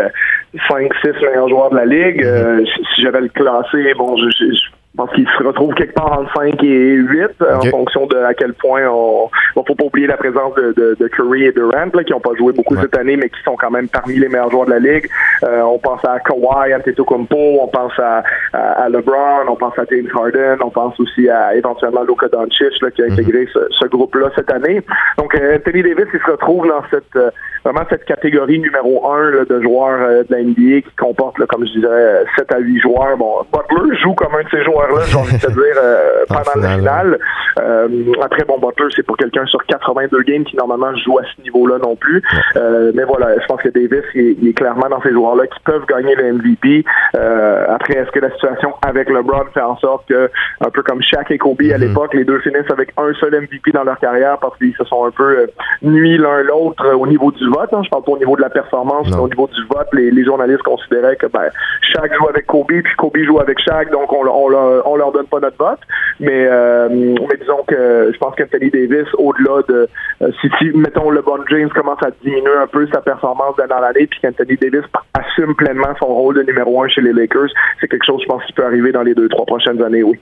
[0.69, 2.23] 5-6 meilleurs joueurs de la ligue.
[2.23, 2.65] Mm-hmm.
[2.95, 6.61] si j'avais le classé, bon, je, je pense qu'il se retrouve quelque part entre 5
[6.63, 9.29] et 8 en fonction de à quel point on.
[9.55, 12.19] Bon, faut pas oublier la présence de, de, de Curry et Durant là, qui n'ont
[12.19, 14.71] pas joué beaucoup cette année, mais qui sont quand même parmi les meilleurs joueurs de
[14.71, 15.09] la ligue.
[15.43, 20.09] Euh, on pense à Kawhi Antetokounmpo, on pense à, à, LeBron, on pense à James
[20.13, 23.13] Harden, on pense aussi à éventuellement Luka Doncic là, qui a mhm.
[23.13, 24.81] intégré ce, ce groupe-là cette année.
[25.17, 27.31] Donc euh, Anthony Davis, il se retrouve dans cette euh,
[27.63, 31.73] vraiment cette catégorie numéro 1 de joueurs euh, de la NBA qui comporte, comme je
[31.73, 33.17] disais, 7 à 8 joueurs.
[33.17, 36.61] Bon, Butler joue comme un de ces joueurs j'ai envie de te dire, euh, pendant
[36.61, 37.19] la finale.
[37.59, 37.87] Euh,
[38.21, 41.77] après, bon, Butler, c'est pour quelqu'un sur 82 games qui normalement joue à ce niveau-là
[41.79, 42.21] non plus.
[42.55, 45.85] Euh, mais voilà, je pense que Davis, il, est clairement dans ces joueurs-là qui peuvent
[45.85, 46.85] gagner le MVP.
[47.13, 50.29] après, est-ce que la situation avec LeBron fait en sorte que,
[50.61, 51.77] un peu comme Shaq et Kobe à mm-hmm.
[51.79, 55.05] l'époque, les deux finissent avec un seul MVP dans leur carrière parce qu'ils se sont
[55.05, 55.47] un peu
[55.81, 57.69] nuits l'un l'autre au niveau du vote.
[57.73, 57.81] Hein?
[57.83, 60.63] Je parle pas au niveau de la performance, mais au niveau du vote, les, journalistes
[60.63, 61.49] considéraient que ben,
[61.81, 64.49] Shaq joue avec Kobe, puis Kobe joue avec Shaq, donc on, on,
[64.85, 65.79] on leur donne pas notre vote.
[66.19, 69.87] Mais, euh, mais disons que je pense qu'Anthony Davis, au-delà de
[70.21, 74.07] euh, si, si, mettons, LeBron James commence à diminuer un peu sa performance dans l'année,
[74.07, 78.05] puis qu'Anthony Davis assume pleinement son rôle de numéro un chez les Lakers, c'est quelque
[78.05, 80.19] chose, je pense, qui peut arriver dans les deux, trois prochaines années, oui.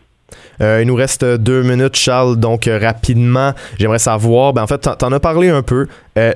[0.62, 2.38] Euh, il nous reste deux minutes, Charles.
[2.38, 5.88] Donc, rapidement, j'aimerais savoir, ben, en fait, t'en as parlé un peu.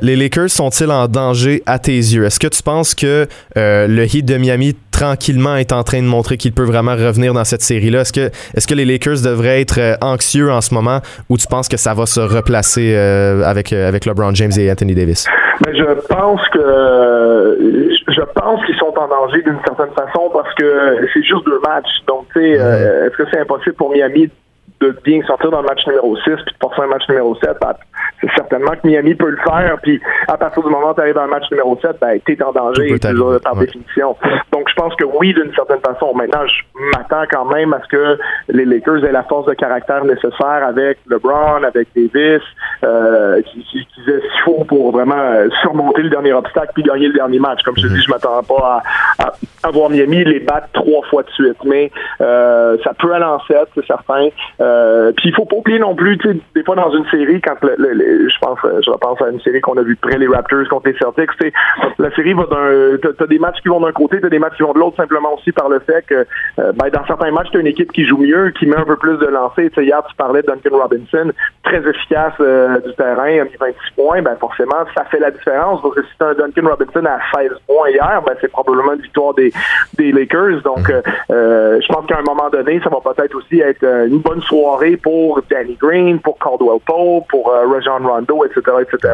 [0.01, 2.25] les Lakers sont-ils en danger à tes yeux?
[2.25, 6.37] Est-ce que tu penses que le Heat de Miami tranquillement est en train de montrer
[6.37, 8.01] qu'il peut vraiment revenir dans cette série-là?
[8.01, 11.47] Est-ce que, est-ce que les Lakers devraient être euh, anxieux en ce moment ou tu
[11.47, 15.25] penses que ça va se replacer euh, avec, euh, avec LeBron James et Anthony Davis?
[15.65, 21.07] Mais je pense que je pense qu'ils sont en danger d'une certaine façon parce que
[21.13, 22.03] c'est juste deux matchs.
[22.07, 23.05] Donc, tu sais, mm-hmm.
[23.05, 24.29] est-ce que c'est impossible pour Miami
[24.79, 27.51] de bien sortir dans le match numéro 6 puis de forcer un match numéro 7?
[27.51, 27.90] c'est
[28.35, 29.77] certainement que Miami peut le faire.
[29.81, 32.33] Puis à partir du moment où tu arrives dans le match numéro 7, ben, tu
[32.33, 32.95] es en danger
[33.43, 34.15] par définition.
[34.51, 36.13] Donc je pense que oui, d'une certaine façon.
[36.15, 36.63] Maintenant, je
[36.97, 38.17] m'attends quand même à ce que
[38.49, 42.41] les Lakers aient la force de caractère nécessaire avec LeBron, avec Davis,
[42.83, 46.83] euh, qui, qui, qui ce qu'il faut pour vraiment euh, surmonter le dernier obstacle puis
[46.83, 47.61] gagner le dernier match.
[47.63, 48.81] Comme je te dis, je m'attends pas
[49.19, 51.57] à, à, voir Miami les battre trois fois de suite.
[51.65, 54.29] Mais euh, ça peut aller en 7, c'est certain.
[54.59, 56.17] Euh, puis il faut pas oublier non plus,
[56.55, 59.77] des fois dans une série, quand le je pense, je pense à une série qu'on
[59.77, 61.53] a vue près les Raptors contre les Celtics.
[61.99, 64.63] La série va d'un, t'as, des matchs qui vont d'un côté, t'as des matchs qui
[64.63, 66.25] vont de l'autre, simplement aussi par le fait que,
[66.57, 69.17] ben, dans certains matchs, t'as une équipe qui joue mieux, qui met un peu plus
[69.17, 71.31] de sais, hier, tu parlais de Duncan Robinson,
[71.63, 74.21] très efficace du terrain, a mis 26 points.
[74.21, 77.89] Ben forcément, ça fait la différence que si t'as un Duncan Robinson à 16 points
[77.89, 79.51] hier, ben c'est probablement une victoire des,
[80.11, 80.61] Lakers.
[80.63, 84.19] Donc, euh, je pense qu'à un moment donné, ça va peut-être aussi être euh, une
[84.19, 87.65] bonne soirée pour Danny Green, pour Caldwell Pope, pour euh,
[88.05, 89.13] Rondo, etc., etc.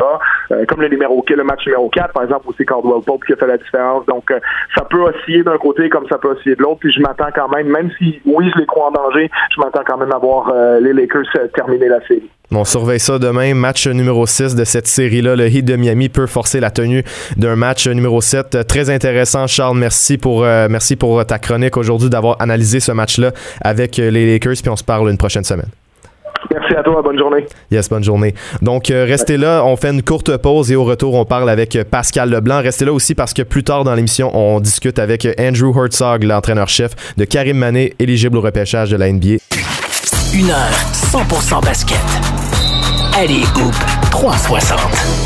[0.51, 3.35] Euh, comme le numéro le match numéro 4, par exemple, c'est Caldwell Pope qui a
[3.35, 4.05] fait la différence.
[4.05, 4.31] Donc,
[4.75, 6.79] ça peut osciller d'un côté comme ça peut osciller de l'autre.
[6.79, 9.83] Puis je m'attends quand même, même si oui, je les crois en danger, je m'attends
[9.85, 12.29] quand même à voir les Lakers terminer la série.
[12.51, 13.53] On surveille ça demain.
[13.53, 15.35] Match numéro 6 de cette série-là.
[15.35, 17.03] Le Heat de Miami peut forcer la tenue
[17.35, 18.65] d'un match numéro 7.
[18.67, 19.77] Très intéressant, Charles.
[19.77, 24.61] Merci pour, merci pour ta chronique aujourd'hui, d'avoir analysé ce match-là avec les Lakers.
[24.61, 25.69] Puis on se parle une prochaine semaine.
[26.51, 27.45] Merci à toi, bonne journée.
[27.71, 28.33] Yes, bonne journée.
[28.61, 31.77] Donc, euh, restez là, on fait une courte pause et au retour, on parle avec
[31.89, 32.61] Pascal Leblanc.
[32.61, 36.91] Restez là aussi parce que plus tard dans l'émission, on discute avec Andrew Herzog, l'entraîneur-chef
[37.17, 39.37] de Karim Mané, éligible au repêchage de la NBA.
[40.33, 41.97] Une heure, 100% basket.
[43.17, 43.73] Allez, Hoop
[44.11, 44.79] 360.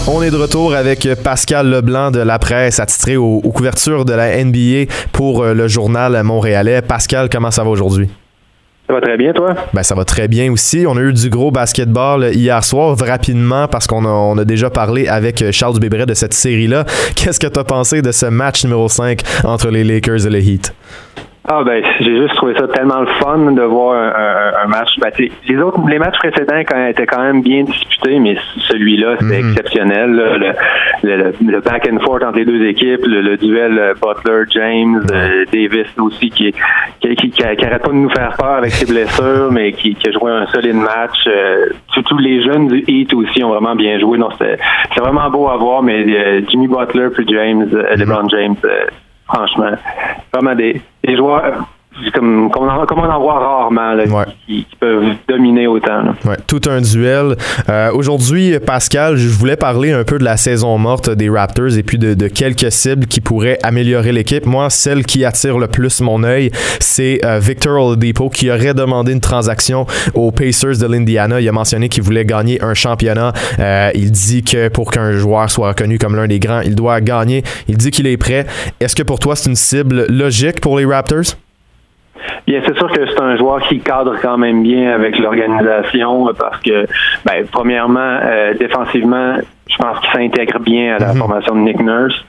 [0.07, 4.13] On est de retour avec Pascal Leblanc de la presse, attitré aux, aux couvertures de
[4.13, 6.81] la NBA pour euh, le journal montréalais.
[6.81, 8.09] Pascal, comment ça va aujourd'hui?
[8.91, 9.55] Ça va très bien, toi?
[9.73, 10.85] Ben, ça va très bien aussi.
[10.85, 15.49] On a eu du gros basketball hier soir, rapidement, parce qu'on a, déjà parlé avec
[15.51, 16.83] Charles Bébret de cette série-là.
[17.15, 20.39] Qu'est-ce que tu as pensé de ce match numéro 5 entre les Lakers et le
[20.39, 20.73] Heat?
[21.47, 24.89] Ah ben j'ai juste trouvé ça tellement le fun de voir un, un, match.
[24.99, 28.37] Ben, les autres, les matchs précédents quand, étaient quand même bien disputés, mais
[28.69, 29.49] celui-là c'était mhm.
[29.49, 30.11] exceptionnel.
[30.11, 35.45] Le, le, back and forth entre les deux équipes, le, duel euh, Butler James euh,
[35.51, 36.53] Davis aussi qui
[36.99, 40.09] qui, qui, qui, arrête pas de nous faire peur avec ses blessures, mais qui, qui
[40.09, 41.25] a joué un solide match.
[41.25, 41.69] Euh,
[42.05, 44.19] tous les jeunes du Heat aussi ont vraiment bien joué.
[44.19, 44.59] Donc c'est
[44.99, 47.99] vraiment beau à voir, mais Jimmy Butler puis James, mhm.
[47.99, 48.55] LeBron James
[49.33, 49.71] franchement.
[50.33, 51.67] Vraiment des, des joueurs
[52.13, 53.95] comme, comme, on en, voit rarement
[54.47, 56.03] qui, peuvent dominer autant.
[56.25, 57.35] Ouais, tout un duel.
[57.69, 61.83] Euh, aujourd'hui, Pascal, je voulais parler un peu de la saison morte des Raptors et
[61.83, 64.45] puis de, de quelques cibles qui pourraient améliorer l'équipe.
[64.45, 69.11] Moi, celle qui attire le plus mon œil, c'est euh, Victor Oladipo qui aurait demandé
[69.11, 71.41] une transaction aux Pacers de l'Indiana.
[71.41, 73.33] Il a mentionné qu'il voulait gagner un championnat.
[73.59, 77.01] Euh, il dit que pour qu'un joueur soit reconnu comme l'un des grands, il doit
[77.01, 77.43] gagner.
[77.67, 78.45] Il dit qu'il est prêt.
[78.79, 81.35] Est-ce que pour toi, c'est une cible logique pour les Raptors?
[82.45, 86.61] Bien, c'est sûr que c'est un joueur qui cadre quand même bien avec l'organisation parce
[86.61, 86.85] que,
[87.25, 89.37] ben, premièrement, euh, défensivement,
[89.71, 91.19] je pense qu'il s'intègre bien à la mhm.
[91.19, 92.25] formation de Nick Nurse.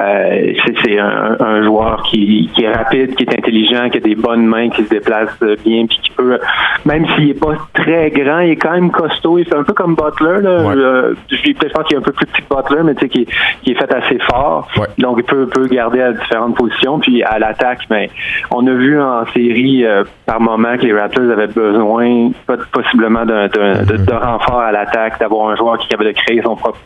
[0.00, 0.52] Euh,
[0.84, 4.46] c'est un, un, joueur qui, qui, est rapide, qui est intelligent, qui a des bonnes
[4.46, 5.30] mains, qui se déplace
[5.64, 6.38] bien, puis qui peut,
[6.84, 9.38] même s'il est pas très grand, il est quand même costaud.
[9.38, 10.42] Il fait un peu comme Butler.
[10.42, 10.50] Là.
[10.50, 13.26] Euh, je, pense qu'il est un peu plus petit que Butler, mais tu sais, qui,
[13.62, 14.68] qui, est fait assez fort.
[14.98, 16.98] Donc, il peut, peut garder à différentes positions.
[16.98, 18.12] Puis à l'attaque, mais ben,
[18.50, 22.30] on a vu en série euh, par moment que les Raptors avaient besoin
[22.72, 26.56] possiblement d'un de, de, renfort à l'attaque, d'avoir un joueur qui avait de créer son
[26.56, 26.78] propre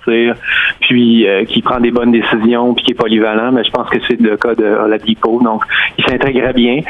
[0.80, 3.52] puis euh, qui prend des bonnes décisions, puis qui est polyvalent.
[3.52, 5.40] Mais je pense que c'est le cas de Oladipo.
[5.42, 5.62] Donc,
[5.98, 6.80] il s'intégrait bien.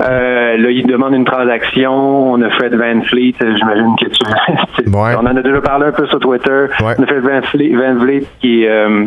[0.00, 2.32] Euh, là, il demande une transaction.
[2.32, 3.34] On a Fred Van Fleet.
[3.40, 4.88] J'imagine que tu.
[4.94, 6.66] On en a déjà parlé un peu sur Twitter.
[6.82, 9.06] On a Fred Van Fleet, Van Fleet qui euh,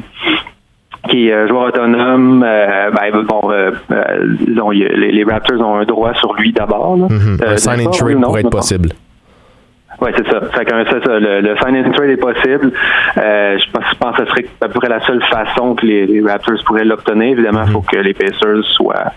[1.09, 2.43] qui est joueur autonome.
[2.45, 3.71] Euh, ben, bon, euh,
[4.47, 6.97] les, les, Raptors ont un droit sur lui d'abord.
[6.97, 7.47] Mm-hmm.
[7.47, 8.89] un sign and trade pourrait être possible.
[10.01, 10.41] Oui, c'est ça.
[10.51, 12.71] Fait que ça, ça, le, le sign and trade est possible.
[13.17, 15.85] Euh, je, pense, je pense que ce serait à peu près la seule façon que
[15.85, 17.33] les, Raptors pourraient l'obtenir.
[17.33, 19.11] Évidemment, il faut que les Pacers soient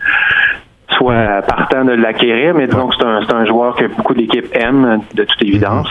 [0.90, 5.00] soient partants de l'acquérir, mais disons que c'est un, un joueur que beaucoup d'équipes aiment,
[5.14, 5.88] de toute évidence.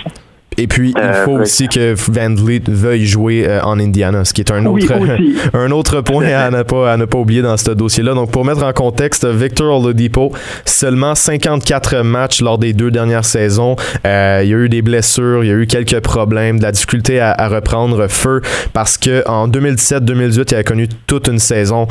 [0.57, 4.33] Et puis, il euh, faut aussi que Van Vliet veuille jouer euh, en Indiana, ce
[4.33, 4.93] qui est un autre,
[5.53, 8.13] un autre point à ne, pas, à ne pas oublier dans ce dossier-là.
[8.13, 10.31] Donc, pour mettre en contexte, Victor Oladipo,
[10.65, 13.75] seulement 54 matchs lors des deux dernières saisons.
[14.05, 16.71] Euh, il y a eu des blessures, il y a eu quelques problèmes, de la
[16.71, 21.87] difficulté à, reprendre feu parce que en 2017-2018, il a connu toute une saison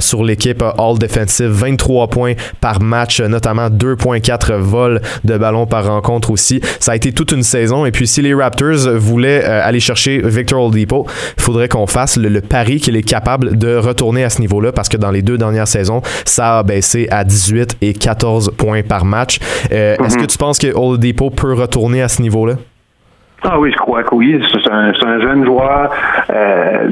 [0.00, 6.30] sur l'équipe All Defensive, 23 points par match, notamment 2.4 vols de ballon par rencontre
[6.30, 6.60] aussi.
[6.80, 10.20] Ça a été toute une saison et puis si les Raptors voulaient euh, aller chercher
[10.24, 11.06] Victor Oladipo,
[11.36, 14.88] il faudrait qu'on fasse le, pari qu'il est capable de retourner à ce niveau-là parce
[14.88, 19.04] que dans les deux dernières saisons, ça a baissé à 18 et 14 points par
[19.04, 19.38] match.
[19.72, 20.22] Euh, est-ce mhm.
[20.22, 22.54] que tu penses que Oladipo peut retourner à ce niveau-là?
[23.42, 24.40] Ah oui, je crois que oui.
[24.50, 25.90] C'est un, jeune joueur.
[26.30, 26.88] Euh,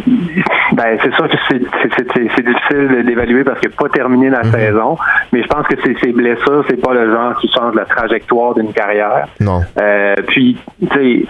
[0.73, 4.53] ben, c'est sûr que c'est difficile d'évaluer parce qu'il n'a pas terminé la mhm.
[4.53, 4.97] saison.
[5.33, 8.73] Mais je pense que ses blessures, c'est pas le genre qui change la trajectoire d'une
[8.73, 9.27] carrière.
[9.41, 9.63] Non.
[9.81, 11.27] Euh, puis, tu sais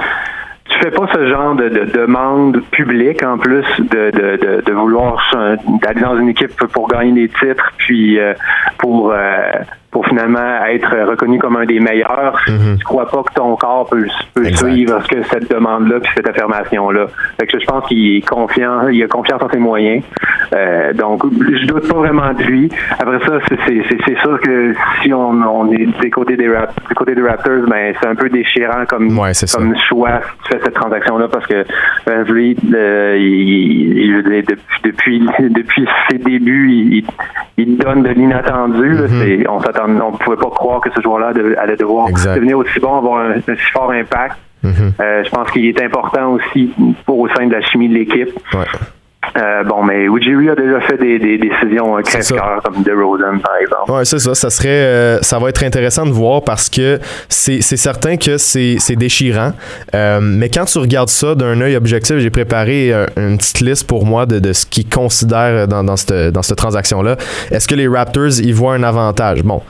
[0.68, 5.24] tu fais pas ce genre de, de demande publique en plus de, de, de, vouloir
[5.81, 8.18] d'aller dans une équipe pour gagner des titres, puis
[8.76, 9.14] pour
[9.96, 13.88] pour finalement être reconnu comme un des meilleurs, mm je crois pas que ton corps
[13.88, 14.06] peut,
[14.52, 17.06] suivre ce que cette demande-là puis cette affirmation-là.
[17.40, 20.02] Fait que je pense qu'il est confiant, il a confiance en ses moyens.
[20.54, 22.68] Euh, donc, je doute pas vraiment de lui.
[22.98, 27.14] Après ça, c'est sûr que si on, on est des côtés des, rap, des côtés
[27.14, 31.28] des Raptors, ben c'est un peu déchirant comme, comme choix si tu fais cette transaction-là
[31.28, 31.64] parce que
[32.09, 34.22] euh, il,
[34.85, 37.04] depuis, depuis ses débuts, il,
[37.56, 38.90] il donne de l'inattendu.
[38.90, 42.79] Mm On s'attend on ne pouvait pas croire que ce joueur-là allait devoir devenir aussi
[42.81, 44.37] bon, avoir un, si fort impact.
[44.62, 44.92] Mhm.
[45.01, 46.72] Euh, je pense qu'il est important aussi
[47.05, 48.31] pour au sein de la chimie de l'équipe.
[49.37, 53.91] Euh, bon, mais Ujiri a déjà fait des, décisions crève-cœur comme DeRozan, par exemple.
[53.91, 54.35] Oui, c'est ça.
[54.35, 58.97] Ça, serait, euh, ça va être intéressant de voir parce que c'est certain que c'est
[58.97, 59.53] déchirant.
[59.93, 64.27] mais quand tu regardes ça d'un œil objectif, j'ai préparé une petite liste pour moi
[64.27, 67.17] de, ce qu'ils considèrent dans, dans cette, dans cette transaction-là.
[67.51, 69.43] Est-ce que les Raptors y voient un avantage?
[69.43, 69.62] Bon,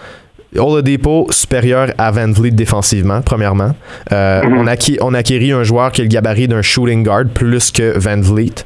[0.59, 3.75] Oladipo supérieur à Van Vliet défensivement, premièrement.
[4.13, 4.59] Euh, mhm.
[4.59, 7.99] on, a on acquérit un joueur qui a le gabarit d'un shooting guard plus que
[7.99, 8.65] Van Vliet,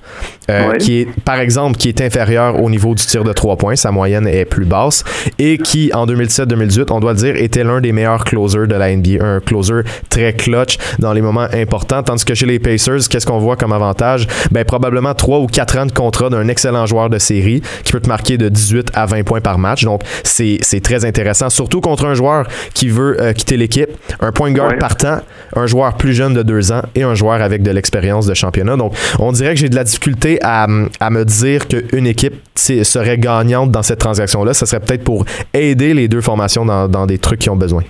[0.50, 3.76] euh, qui est, par exemple, qui est inférieur au niveau du tir de 3 points.
[3.76, 5.04] Sa moyenne est plus basse.
[5.38, 8.94] Et qui, en 2017-2018, on doit le dire, était l'un des meilleurs closers de la
[8.94, 9.24] NBA.
[9.24, 12.02] Un closer très clutch dans les moments importants.
[12.02, 14.26] Tandis que chez les Pacers, qu'est-ce qu'on voit comme avantage?
[14.50, 18.00] Ben, probablement 3 ou 4 ans de contrat d'un excellent joueur de série qui peut
[18.00, 19.84] te marquer de 18 à 20 points par match.
[19.84, 24.50] Donc, c'est très intéressant, surtout contre un joueur qui veut euh, quitter l'équipe, un point
[24.52, 25.18] guard partant,
[25.54, 28.76] un joueur plus jeune de deux ans et un joueur avec de l'expérience de championnat.
[28.76, 33.70] Donc, on dirait que j'ai de la difficulté à, me dire qu'une équipe serait gagnante
[33.70, 34.54] dans cette transaction-là.
[34.54, 35.24] Ce serait peut-être pour
[35.54, 37.82] aider les deux formations dans, dans des trucs qui ont besoin.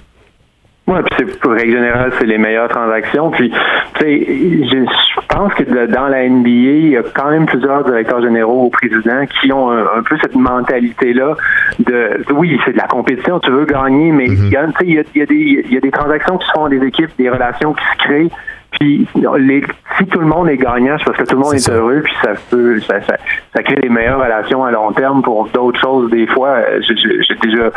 [0.91, 3.31] Oui, puis c'est pour règle générale, c'est les meilleures transactions.
[3.31, 3.53] Puis,
[3.95, 8.21] tu sais, je pense que dans la NBA, il y a quand même plusieurs directeurs
[8.21, 11.37] généraux ou présidents qui ont un, peu cette mentalité-là
[11.79, 14.47] de, oui, c'est de la compétition, tu veux gagner, mais mm-hmm.
[14.47, 16.39] il, y a, il, y a, il, y a des, il y a des transactions
[16.39, 18.31] qui se font des équipes, des relations qui se créent
[18.72, 19.06] puis
[19.38, 19.62] les,
[19.98, 22.14] si tout le monde est gagnant, c'est parce que tout le monde est, heureux, puis
[22.22, 23.16] ça peut ça, ça,
[23.54, 26.11] ça, crée des meilleures relations à long terme pour d'autres choses.
[26.11, 27.70] Des fois, euh, j'ai déjà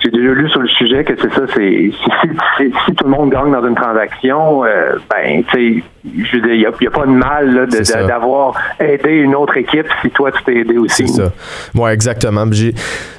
[0.00, 3.30] j'ai déjà lu sur le sujet que c'est ça, c'est si, si, tout le monde
[3.30, 7.06] gagne dans une transaction, euh, ben tu sais je veux dire, il n'y a, pas
[7.06, 7.66] de mal
[8.06, 11.08] d'avoir aidé une autre équipe si toi tu t'es aidé aussi.
[11.08, 11.32] C'est ça.
[11.74, 12.44] Oui, exactement.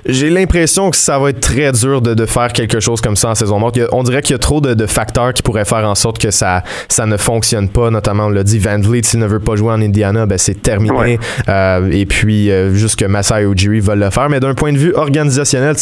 [0.05, 3.29] J'ai l'impression que ça va être très dur de, de, faire quelque chose comme ça
[3.29, 3.79] en saison morte.
[3.91, 6.29] On dirait qu'il y a trop de, de, facteurs qui pourraient faire en sorte que
[6.29, 7.89] ça, ça ne fonctionne pas.
[7.89, 10.61] Notamment, on l'a dit, Van Vliet, s'il ne veut pas jouer en Indiana, ben c'est
[10.61, 11.19] terminé.
[11.49, 14.29] Euh, et puis, euh, juste que Masai Ujiri veulent le faire.
[14.29, 15.75] Mais d'un point de vue organisationnel,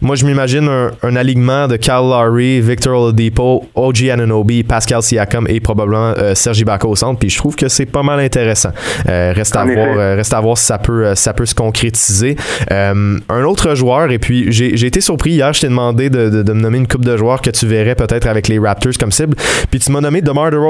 [0.00, 5.46] moi, je m'imagine un, un, alignement de Kyle Lowry, Victor Oladipo, OG Ananobi, Pascal Siakam
[5.48, 8.70] et probablement euh, Sergi Ibaka au centre, puis je trouve que c'est pas mal intéressant.
[9.06, 12.36] Reste, à voir, reste à voir si ça peut, ça peut se concrétiser.
[12.70, 16.60] un autre joueur, et puis j'ai été surpris hier, je t'ai demandé de, de, me
[16.60, 19.36] nommer une coupe de joueurs que tu verrais peut-être avec les Raptors comme cible,
[19.70, 20.63] puis tu m'as nommé DeMar DeRozan,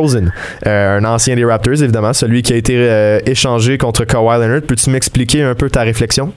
[0.67, 4.63] un ancien des Raptors évidemment, celui qui a été échangé contre Kawhi Leonard.
[4.63, 6.33] Peux-tu m'expliquer un peu ta réflexion?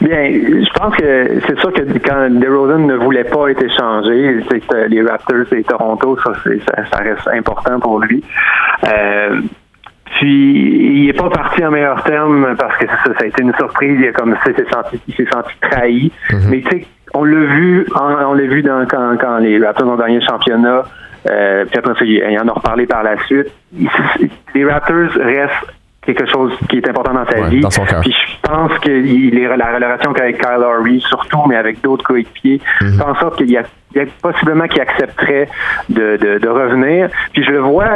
[0.00, 4.88] Bien, je pense que c'est sûr que quand DeRozan ne voulait pas être échangé, c'est
[4.88, 6.32] les Raptors et Toronto, ça,
[6.90, 8.22] ça, reste important pour lui.
[8.92, 9.40] Euh,
[10.18, 13.54] puis il n'est pas parti en meilleur terme parce que ça, ça a été une
[13.54, 13.98] surprise.
[14.00, 16.12] Il, a comme, s'est senti, il s'est senti trahi.
[16.30, 16.48] Mm-hmm.
[16.50, 19.96] Mais tu sais, on l'a vu, on, l'a vu dans, quand, quand les Raptors ont
[19.96, 20.82] gagné le championnat.
[21.28, 23.48] Euh, puis après, il en a reparlé par la suite.
[24.54, 27.60] Les Raptors restent quelque chose qui est important dans sa vie.
[28.00, 32.04] Puis je pense que il est, la relation qu'avec Kyle Lowry, surtout, mais avec d'autres
[32.04, 33.64] coéquipiers, mm en sorte qu'il y a
[34.22, 35.48] possiblement qu'il accepterait
[35.88, 37.08] de, de, de, revenir.
[37.32, 37.88] Puis je le vois,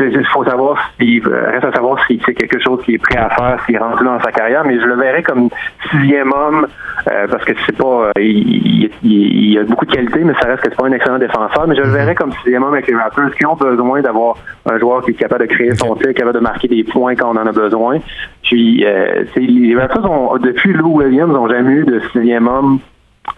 [0.00, 3.30] il faut savoir s'il reste à savoir si c'est quelque chose qu'il est prêt à
[3.30, 5.48] faire, s'il rentre dans sa carrière, mais je le verrais comme
[5.90, 6.66] sixième homme,
[7.10, 10.48] euh, parce que c'est pas euh, il, il, il, a beaucoup de qualités, mais ça
[10.48, 12.86] reste que c'est pas un excellent défenseur, mais je le verrais comme sixième homme avec
[12.86, 14.36] les Raptors qui ont besoin d'avoir
[14.70, 17.30] un joueur qui est capable de créer son tir, capable de marquer des points quand
[17.34, 17.98] on en a besoin.
[18.42, 22.80] Puis euh, les Raptors ont depuis Lou Williams n'ont jamais eu de sixième homme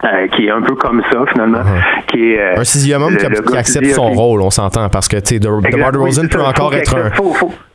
[0.03, 1.59] euh, qui est un peu comme ça finalement.
[1.59, 2.05] Uh-huh.
[2.07, 3.25] qui est, euh, un sixième homme qui,
[3.55, 7.11] accepte son rôle, on s'entend, parce que tu sais, DeMar DeRozan peut encore être un.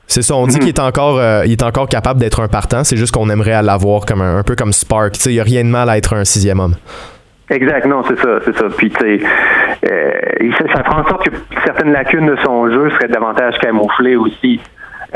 [0.08, 0.58] C'est ça, on dit mm-hmm.
[0.60, 2.84] qu'il est encore, euh, il est encore capable d'être un partant.
[2.84, 5.14] C'est juste qu'on aimerait l'avoir comme un, peu comme Spark.
[5.26, 6.74] Il n'y a rien de mal à être un sixième homme.
[7.50, 8.66] Exact, non, c'est ça, c'est ça.
[8.76, 9.20] Puis tu sais,
[9.82, 14.60] ça fera en sorte que certaines lacunes de son jeu seraient davantage camouflées aussi.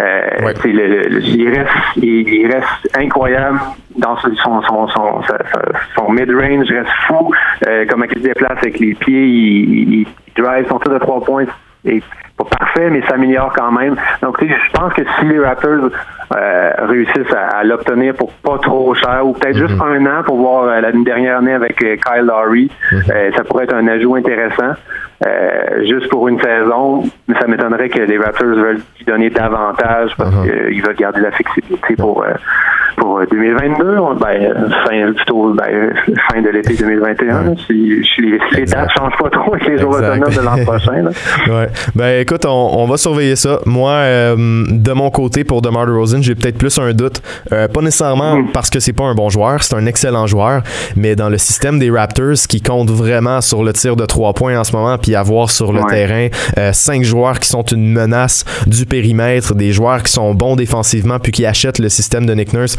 [0.03, 3.61] Euh, il, reste, il, reste incroyable
[3.97, 5.23] dans son, son, son,
[5.97, 7.31] son, mid-range, reste fou.
[7.67, 11.21] Euh, comment il se déplace avec les pieds, il, il drive son tir de trois
[11.21, 11.45] points
[11.85, 12.03] est
[12.37, 13.97] pas parfait, mais s'améliore quand même.
[14.23, 15.91] Donc, je pense que si les Raptors
[16.37, 20.07] euh, réussissent à, l'obtenir pour pas trop cher, ou peut-être juste mhm.
[20.07, 23.03] un an pour voir euh, la dernière année avec euh, Kyle Lowry, mhm.
[23.37, 24.75] ça pourrait être un ajout intéressant.
[25.83, 30.35] juste pour une saison, mais ça m'étonnerait que les Raptors veulent lui donner davantage parce
[30.37, 30.43] mhm.
[30.71, 32.25] qu'ils veulent garder la flexibilité pour
[33.01, 35.93] pour 2022, euh, ben, fin, plutôt ben,
[36.31, 37.57] fin de l'été 2021.
[37.67, 41.05] Si, si, les dates ne changent pas trop avec les jours autonomes de l'an prochain.
[41.49, 41.69] Ouais.
[41.95, 43.61] Ben écoute, on, va surveiller ça.
[43.67, 47.23] Moi, euh, de mon côté, pour DeMar DeRozan, j'ai peut-être plus un doute.
[47.53, 48.53] Euh, pas nécessairement mm.
[48.53, 50.63] parce que c'est pas un bon joueur, c'est un excellent joueur,
[50.97, 54.59] mais dans le système des Raptors qui compte vraiment sur le tir de trois points
[54.59, 56.29] en ce moment, puis avoir sur le terrain
[56.73, 61.33] cinq joueurs qui sont une menace du périmètre, des joueurs qui sont bons défensivement, puis
[61.33, 62.77] qui achètent le système de Nick Nurse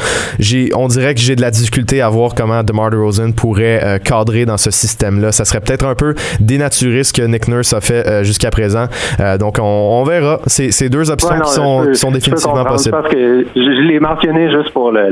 [0.74, 4.46] on dirait que j'ai de la difficulté à voir comment DeMar DeRozan pourrait euh, cadrer
[4.46, 5.32] dans ce système-là.
[5.32, 8.86] Ça serait peut-être un peu dénaturé ce que Nick Nurse a fait euh, jusqu'à présent.
[9.20, 10.40] Euh, donc, on, verra.
[10.48, 12.98] C'est deux options qui, sont, définitivement possibles.
[13.02, 15.12] Parce que je, l'ai mentionné juste pour le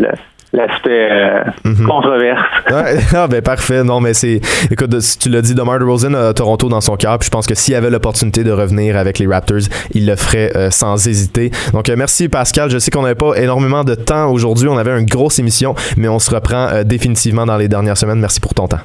[0.51, 1.85] l'aspect euh, mhm.
[1.85, 2.41] controverse.
[3.15, 3.83] ah ben parfait.
[3.83, 4.41] Non, mais c'est.
[4.71, 7.17] Écoute, tu l'as dit, DeMar DeRozan a Toronto dans son cœur.
[7.19, 10.51] Puis je pense que s'il avait l'opportunité de revenir avec les Raptors, il le ferait
[10.55, 11.51] euh, sans hésiter.
[11.73, 12.69] Donc euh, merci Pascal.
[12.69, 14.67] Je sais qu'on n'avait pas énormément de temps aujourd'hui.
[14.67, 18.19] On avait une grosse émission, mais on se reprend définitivement dans les dernières semaines.
[18.19, 18.79] Merci pour ton temps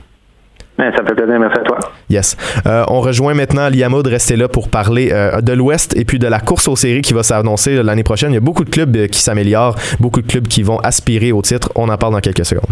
[0.76, 1.78] ça fait plaisir, merci à toi.
[2.10, 2.37] Yes.
[2.66, 6.18] Euh, on rejoint maintenant Liam de rester là pour parler euh, de l'Ouest et puis
[6.18, 8.30] de la course aux séries qui va s'annoncer l'année prochaine.
[8.32, 11.32] Il y a beaucoup de clubs euh, qui s'améliorent, beaucoup de clubs qui vont aspirer
[11.32, 11.70] au titre.
[11.76, 12.64] On en parle dans quelques secondes.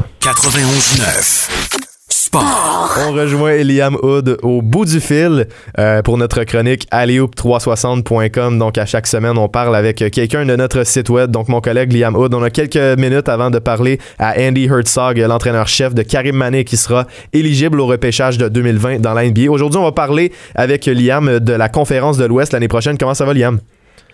[2.33, 5.47] 91.9 on rejoint Eliam Hood au bout du fil
[5.79, 8.59] euh, pour notre chronique alleyhoop360.com.
[8.59, 11.31] Donc, à chaque semaine, on parle avec quelqu'un de notre site web.
[11.31, 12.35] Donc, mon collègue Liam Hood.
[12.35, 16.77] On a quelques minutes avant de parler à Andy Herzog, l'entraîneur-chef de Karim Mané, qui
[16.77, 19.51] sera éligible au repêchage de 2020 dans la NBA.
[19.51, 22.99] Aujourd'hui, on va parler avec Liam de la conférence de l'Ouest l'année prochaine.
[22.99, 23.59] Comment ça va, Liam?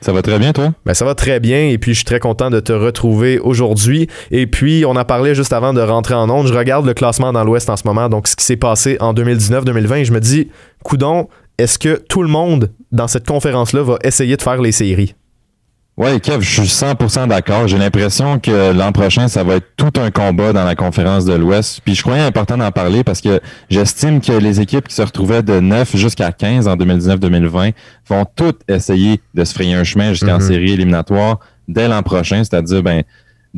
[0.00, 0.72] Ça va très bien, toi?
[0.86, 1.68] Ben, ça va très bien.
[1.68, 4.08] Et puis, je suis très content de te retrouver aujourd'hui.
[4.30, 6.46] Et puis, on a parlé juste avant de rentrer en onde.
[6.46, 8.08] Je regarde le classement dans l'Ouest en ce moment.
[8.08, 9.96] Donc, ce qui s'est passé en 2019-2020.
[9.96, 10.48] Et je me dis,
[10.84, 15.14] coudon, est-ce que tout le monde dans cette conférence-là va essayer de faire les séries?
[15.98, 17.66] Oui, Kev, je suis 100% d'accord.
[17.66, 21.34] J'ai l'impression que l'an prochain, ça va être tout un combat dans la conférence de
[21.34, 21.80] l'Ouest.
[21.84, 25.42] Puis je croyais important d'en parler parce que j'estime que les équipes qui se retrouvaient
[25.42, 27.72] de 9 jusqu'à 15 en 2019-2020
[28.06, 30.46] vont toutes essayer de se frayer un chemin jusqu'en mm-hmm.
[30.46, 33.02] série éliminatoire dès l'an prochain, c'est-à-dire ben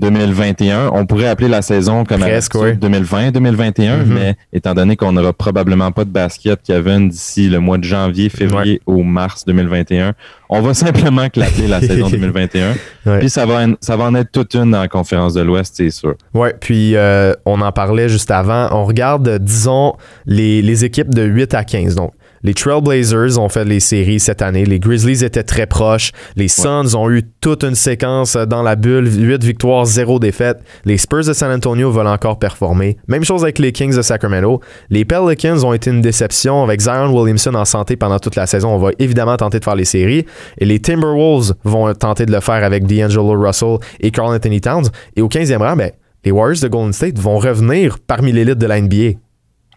[0.01, 0.91] 2021.
[0.93, 4.05] On pourrait appeler la saison comme 2020-2021, mm-hmm.
[4.07, 8.29] mais étant donné qu'on n'aura probablement pas de basket, Kevin, d'ici le mois de janvier,
[8.29, 10.15] février ou mars 2021,
[10.49, 12.75] on va simplement clapper la saison 2021.
[13.21, 15.91] Puis ça va, ça va en être toute une dans la conférence de l'Ouest, c'est
[15.91, 16.15] sûr.
[16.35, 18.69] Ouais, puis euh, on en parlait juste avant.
[18.73, 19.95] On regarde, disons,
[20.27, 21.95] les, les équipes de 8 à 15.
[21.95, 24.65] Donc, les Trailblazers ont fait les séries cette année.
[24.65, 26.13] Les Grizzlies étaient très proches.
[26.37, 29.11] Les Suns ont eu toute une séquence dans la bulle.
[29.13, 30.61] 8 victoires, 0 défaites.
[30.85, 32.97] Les Spurs de San Antonio veulent encore performer.
[33.09, 34.61] Même chose avec les Kings de Sacramento.
[34.89, 38.71] Les Pelicans ont été une déception avec Zion Williamson en santé pendant toute la saison.
[38.71, 40.25] On va évidemment tenter de faire les séries.
[40.59, 44.87] Et les Timberwolves vont tenter de le faire avec D'Angelo Russell et Carl Anthony Towns.
[45.15, 45.91] Et au 15e rang, ben,
[46.25, 49.19] les Warriors de Golden State vont revenir parmi l'élite de la NBA.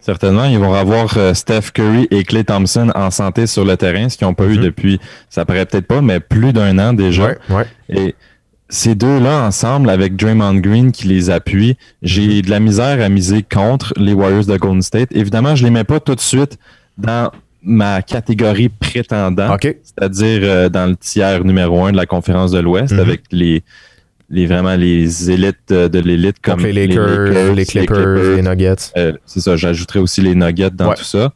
[0.03, 4.09] Certainement, ils vont avoir euh, Steph Curry et Clay Thompson en santé sur le terrain,
[4.09, 4.63] ce qu'ils n'ont pas eu mhm.
[4.63, 7.35] depuis, ça paraît peut-être pas, mais plus d'un an déjà.
[7.87, 8.13] Et
[8.67, 12.41] ces deux-là ensemble, avec Draymond Green qui les appuie, j'ai mhm.
[12.41, 15.07] de la misère à miser contre les Warriors de Golden State.
[15.11, 16.57] Évidemment, je les mets pas tout de suite
[16.97, 22.59] dans ma catégorie prétendant, c'est-à-dire euh, dans le tiers numéro un de la conférence de
[22.59, 22.99] l'Ouest, mhm.
[22.99, 23.63] avec les
[24.29, 28.75] les vraiment les élites de l'élite comme les Lakers, les, Clippers, les, Nuggets.
[28.97, 31.31] Euh, c'est ça, j'ajouterais aussi les Nuggets dans tout ça.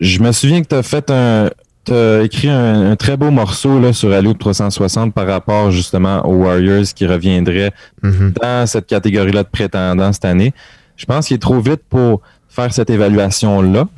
[0.00, 1.50] Je me souviens que tu as fait un
[1.90, 6.84] as écrit un, très beau morceau là, sur Allo 360 par rapport justement aux Warriors
[6.94, 8.32] qui reviendraient mm-hmm.
[8.40, 10.52] dans cette catégorie-là de prétendants cette année.
[10.96, 13.88] Je pense qu'il est trop vite pour faire cette évaluation-là.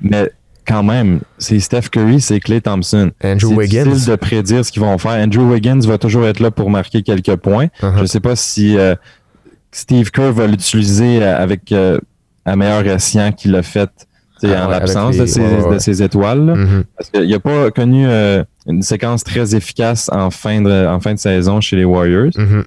[0.00, 0.30] Mais
[0.66, 3.10] quand même, c'est Steph Curry, c'est Clay Thompson.
[3.22, 3.84] Andrew Wiggins.
[3.84, 5.12] C'est difficile de prédire ce qu'ils vont faire.
[5.12, 7.66] Andrew Wiggins va toujours être là pour marquer quelques points.
[7.80, 7.96] Uh-huh.
[7.96, 8.94] Je ne sais pas si euh,
[9.70, 11.98] Steve Kerr va l'utiliser euh, avec euh,
[12.44, 13.90] un meilleur escient qu'il a fait
[14.42, 15.24] ah en l'absence de,
[15.78, 16.40] ses, étoiles.
[16.40, 16.82] Mm-hmm.
[16.96, 18.06] Parce qu'il n'a pas connu
[18.66, 22.32] une séquence très efficace en fin de, en fin de saison chez les Warriors.
[22.32, 22.64] Mm-hmm.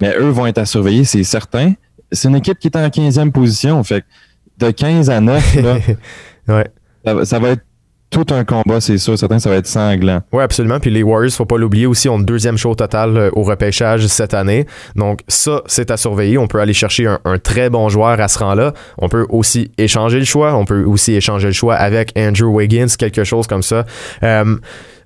[0.00, 1.74] Mais eux vont être à surveiller, c'est certain.
[2.10, 3.82] C'est une équipe qui est en 15e position.
[3.84, 4.04] Fait
[4.58, 5.76] de 15 à 9, là,
[6.48, 6.70] ouais.
[7.04, 7.62] Ça, va être
[8.10, 9.18] tout un combat, c'est sûr.
[9.18, 10.20] Certains, ça va être sanglant.
[10.32, 10.78] Oui, absolument.
[10.78, 14.06] Puis les Warriors, faut pas l'oublier aussi, ont une deuxième show total euh, au repêchage
[14.06, 14.66] cette année.
[14.94, 16.38] Donc ça, c'est à surveiller.
[16.38, 18.74] On peut aller chercher un, très bon joueur à ce rang-là.
[18.98, 20.54] On peut aussi échanger le choix.
[20.54, 23.84] On peut aussi échanger le choix avec Andrew Wiggins, quelque chose comme ça.
[24.22, 24.56] Euh,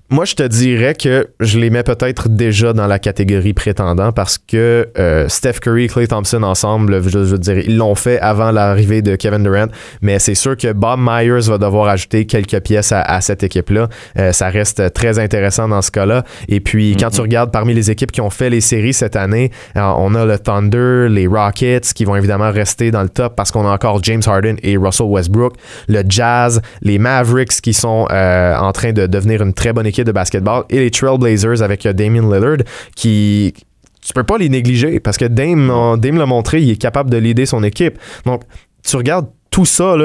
[0.09, 4.37] moi, je te dirais que je les mets peut-être déjà dans la catégorie prétendant parce
[4.37, 8.51] que euh, Steph Curry et Clay Thompson ensemble, je, veux dire, ils l'ont fait avant
[8.51, 9.67] l'arrivée de Kevin Durant,
[10.01, 13.89] mais c'est sûr que Bob Myers va devoir ajouter quelques pièces à, cette équipe-là.
[14.17, 16.23] Euh, ça reste très intéressant dans ce cas-là.
[16.47, 17.21] Et puis, quand tu mm-hmm.
[17.21, 21.07] regardes parmi les équipes qui ont fait les séries cette année, on a le Thunder,
[21.09, 24.55] les Rockets qui vont évidemment rester dans le top parce qu'on a encore James Harden
[24.63, 25.55] et Russell Westbrook,
[25.89, 29.96] le Jazz, les Mavericks qui sont euh, en train de devenir une très bonne équipe
[30.03, 32.57] de basketball et les Trailblazers avec euh, Damien Lillard
[32.95, 33.53] qui
[34.01, 37.17] tu peux pas les négliger parce que Dame, Dame l'a montré, il est capable de
[37.17, 37.99] leader son équipe.
[38.25, 38.43] Donc,
[38.81, 39.97] tu regardes tout ça,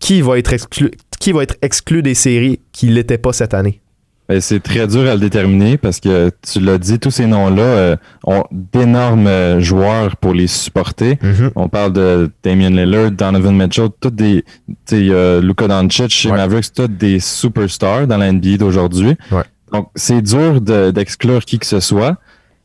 [0.00, 3.80] qui va être exclu, qui va être exclu des séries qui l'étaient pas cette année?
[4.28, 7.62] Ben, c'est très dur à le déterminer parce que tu l'as dit, tous ces noms-là
[7.62, 11.14] euh, ont d'énormes euh, joueurs pour les supporter.
[11.14, 11.50] Mm-hmm.
[11.54, 14.44] On parle de Damien Lillard, Donovan Mitchell, tous des,
[14.92, 19.16] euh, Luka Doncic chez Mavericks, tous des superstars dans la NBA d'aujourd'hui.
[19.72, 22.16] Donc, c'est dur d'exclure qui que ce soit.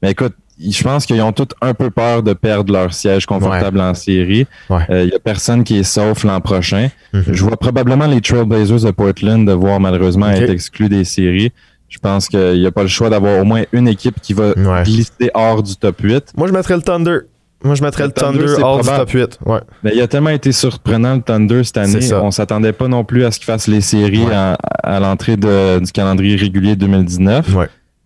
[0.02, 0.34] Mais écoute,
[0.70, 4.46] je pense qu'ils ont tous un peu peur de perdre leur siège confortable en série.
[4.70, 6.90] Il euh, y a personne qui est sauf l'an prochain.
[7.14, 7.24] Mhm.
[7.32, 11.52] Je vois probablement les Trailblazers de Portland devoir malheureusement être exclus des séries.
[11.90, 14.54] Je pense qu'il n'y a pas le choix d'avoir au moins une équipe qui va
[14.84, 16.34] glisser hors du top 8.
[16.38, 17.18] Moi, je mettrais le Thunder.
[17.64, 19.40] Moi, je mettrais le, Thunder, hors du top 8.
[19.84, 22.14] Mais il a tellement été surprenant le Thunder cette année.
[22.14, 25.92] On s'attendait pas non plus à ce qu'il fasse les séries à, à l'entrée du
[25.92, 27.58] calendrier régulier 2019.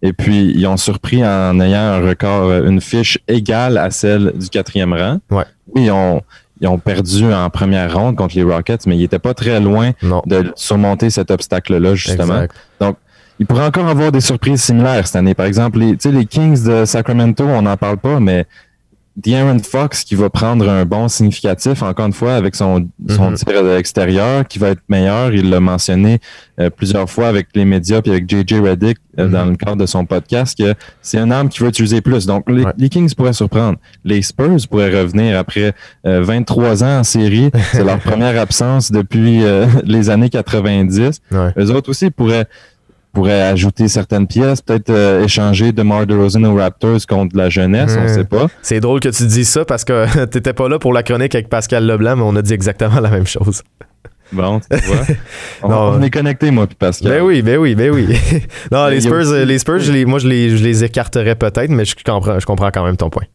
[0.06, 4.34] Et puis, ils ont surpris en ayant un record, euh, une fiche égale à celle
[4.36, 5.18] du quatrième rang.
[5.32, 5.46] Ouais.
[5.74, 6.22] Oui, ils ont,
[6.62, 9.92] ils ont perdu en première ronde contre les Rockets, mais ils n'étaient pas très loin
[10.28, 12.46] de surmonter cet obstacle-là, justement.
[12.80, 12.98] Donc,
[13.40, 15.34] il pourrait encore avoir des surprises similaires cette année.
[15.34, 18.46] Par exemple, les, les Kings de Sacramento, on n'en parle pas, mais
[19.18, 23.38] De'Aaron Fox qui va prendre un bon significatif, encore une fois, avec son, son mhm.
[23.38, 25.34] tir extérieur, qui va être meilleur.
[25.34, 26.20] Il l'a mentionné
[26.60, 29.32] euh, plusieurs fois avec les médias puis avec JJ Reddick euh, mhm.
[29.32, 32.26] dans le cadre de son podcast, que c'est un arme qu'il va utiliser plus.
[32.26, 33.78] Donc, les, Kings pourraient surprendre.
[34.04, 37.52] Les Spurs pourraient revenir après 23 euh, ans en série.
[37.72, 39.42] C'est leur première absence depuis
[39.86, 41.22] les années 90.
[41.32, 41.54] Ouais.
[41.58, 42.48] Eux autres aussi pourraient
[43.16, 48.04] pourrait ajouter certaines pièces, peut-être euh, échanger de DeRozan aux Raptors contre la jeunesse, on
[48.04, 48.48] ne sait pas.
[48.62, 51.50] C'est drôle que tu dises ça parce que t'étais pas là pour la chronique avec
[51.50, 53.64] Pascal Leblanc, mais on a dit exactement la même chose.
[54.32, 55.06] Bon, tu vois.
[55.94, 57.12] On, est connecté, moi, puis Pascal.
[57.12, 58.08] Ben oui, ben oui, ben oui.
[58.72, 62.40] non, les Spurs, les Spurs moi, je les, je les écarterais peut-être, mais je comprends,
[62.40, 63.26] je comprends quand même ton point.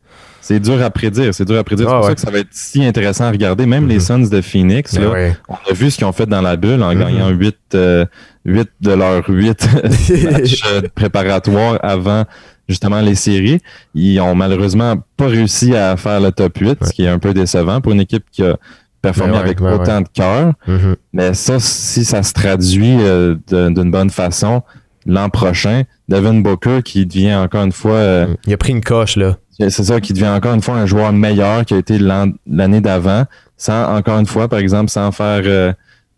[0.50, 1.88] C'est dur à prédire, c'est dur à prédire.
[1.88, 3.66] c'est ah pour ça que ça va être si intéressant à regarder.
[3.66, 4.24] Même les mm-hmm.
[4.24, 6.82] Suns de Phoenix, ben là, on a vu ce qu'ils ont fait dans la bulle
[6.82, 8.04] en gagnant 8, euh,
[8.44, 9.68] de leurs 8
[10.32, 12.24] matchs euh, préparatoires avant
[12.68, 13.60] justement les séries.
[13.94, 17.32] Ils ont malheureusement pas réussi à faire le top 8, ce qui est un peu
[17.32, 18.56] décevant pour une équipe qui a
[19.02, 20.54] performé avec autant de cœur.
[20.66, 20.96] Mm-hmm.
[21.12, 24.62] Mais ça, si ça se traduit euh, d'une bonne façon,
[25.06, 28.26] l'an prochain, Devin Booker qui devient encore une fois...
[28.48, 29.36] il a pris une coche, là
[29.68, 33.24] c'est ça, qui devient encore une fois un joueur meilleur qui a été l'année d'avant,
[33.56, 35.72] sans, encore une fois, par exemple, sans faire, euh,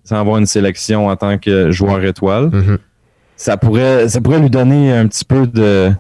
[0.05, 2.49] sans avoir une sélection en tant que joueur étoile.
[2.49, 2.79] Mm-hmm.
[3.37, 5.91] Ça pourrait, ça pourrait lui donner un petit peu de,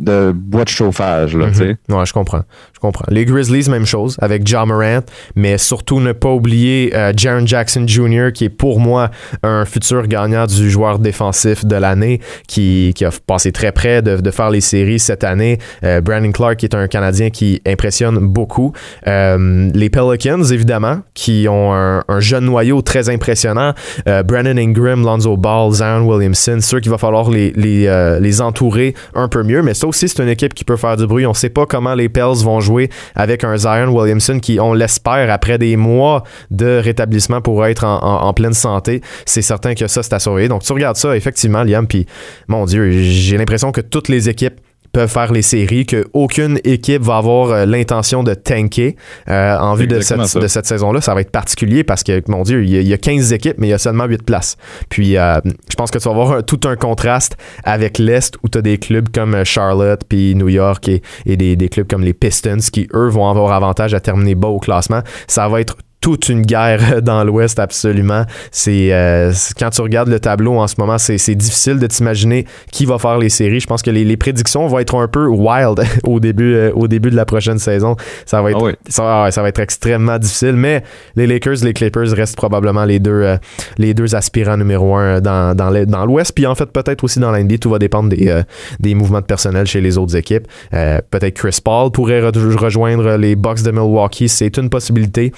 [0.00, 1.36] de bois de chauffage.
[1.36, 2.42] Là, mm Ouais, je comprends.
[2.72, 3.04] Je comprends.
[3.10, 5.02] Les Grizzlies, même chose, avec John Morant,
[5.36, 9.10] mais surtout ne pas oublier euh, Jaron Jackson Jr., qui est pour moi
[9.42, 14.16] un futur gagnant du joueur défensif de l'année, qui, qui, a passé très près de,
[14.16, 15.58] de, faire les séries cette année.
[15.84, 18.72] Euh, Brandon Clark, qui est un Canadien qui impressionne beaucoup.
[19.06, 23.74] Euh, les Pelicans, évidemment, qui ont un, un jeune noyau très impressionnant.
[24.08, 28.94] Euh, Brandon Ingram, Lonzo Ball, Zion Williamson, ceux qu'il va falloir les, les, les entourer
[29.14, 31.26] un peu mieux, mais ça aussi, c'est une équipe qui peut faire du bruit.
[31.26, 34.72] On ne sait pas comment les Pels vont jouer avec un Zion Williamson qui, on
[34.72, 39.02] l'espère, après des mois de rétablissement pour être en, pleine santé.
[39.26, 40.48] C'est certain que ça, c'est à surveiller.
[40.48, 42.06] Donc, tu regardes ça, effectivement, Liam, puis
[42.48, 44.60] mon Dieu, j'ai l'impression que toutes les équipes
[44.92, 48.96] peuvent faire les séries, qu'aucune équipe va avoir euh, l'intention de tanker
[49.28, 51.00] euh, en vue de cette, de cette saison-là.
[51.00, 53.70] Ça va être particulier parce que, mon Dieu, il y, a, 15 équipes, mais il
[53.70, 54.56] y a seulement 8 places.
[54.88, 58.58] Puis, euh, je pense que tu vas avoir tout un contraste avec l'Est où tu
[58.58, 62.14] as des clubs comme Charlotte, puis New York et, et des, des, clubs comme les
[62.14, 65.02] Pistons qui, eux, vont avoir avantage à terminer bas au classement.
[65.26, 68.24] Ça va être toute une guerre dans l'Ouest, absolument.
[68.68, 72.86] Euh, c'est quand tu regardes le tableau en ce moment, c'est difficile de t'imaginer qui
[72.86, 73.60] va faire les séries.
[73.60, 76.88] Je pense que les, les, prédictions vont être un peu wild au début, euh, au
[76.88, 77.96] début de la prochaine saison.
[78.26, 80.54] Ça va être, ah ça, ça, va être extrêmement difficile.
[80.54, 80.82] Mais
[81.16, 83.36] les Lakers, les Clippers restent probablement les deux, euh,
[83.78, 86.32] les deux aspirants numéro un dans, dans l'Ouest.
[86.34, 88.42] Puis en fait, peut-être aussi dans l'NBA, tout va dépendre des,
[88.78, 90.46] des mouvements de personnel chez les autres équipes.
[90.70, 94.28] peut-être Chris Paul pourrait rejoindre les Bucks de Milwaukee.
[94.28, 95.32] C'est une possibilité.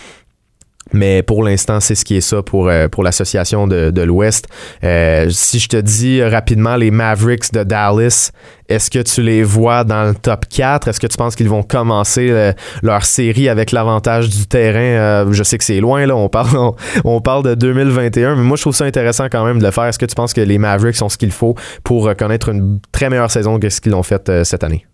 [0.93, 4.47] Mais pour l'instant, c'est ce qui est ça pour, euh, pour l'association de, de l'Ouest.
[4.85, 8.33] Euh, si je te dis rapidement les Mavericks de Dallas,
[8.69, 10.89] est-ce que tu les vois dans le top 4?
[10.89, 15.31] Est-ce que tu penses qu'ils vont commencer euh, leur série avec l'avantage du terrain?
[15.31, 16.75] je sais que c'est loin, là, on parle, on,
[17.05, 19.85] on, parle de 2021, mais moi je trouve ça intéressant quand même de le faire.
[19.85, 23.11] Est-ce que tu penses que les Mavericks ont ce qu'il faut pour connaître une très
[23.11, 24.87] meilleure saison que ce qu'ils ont fait cette année?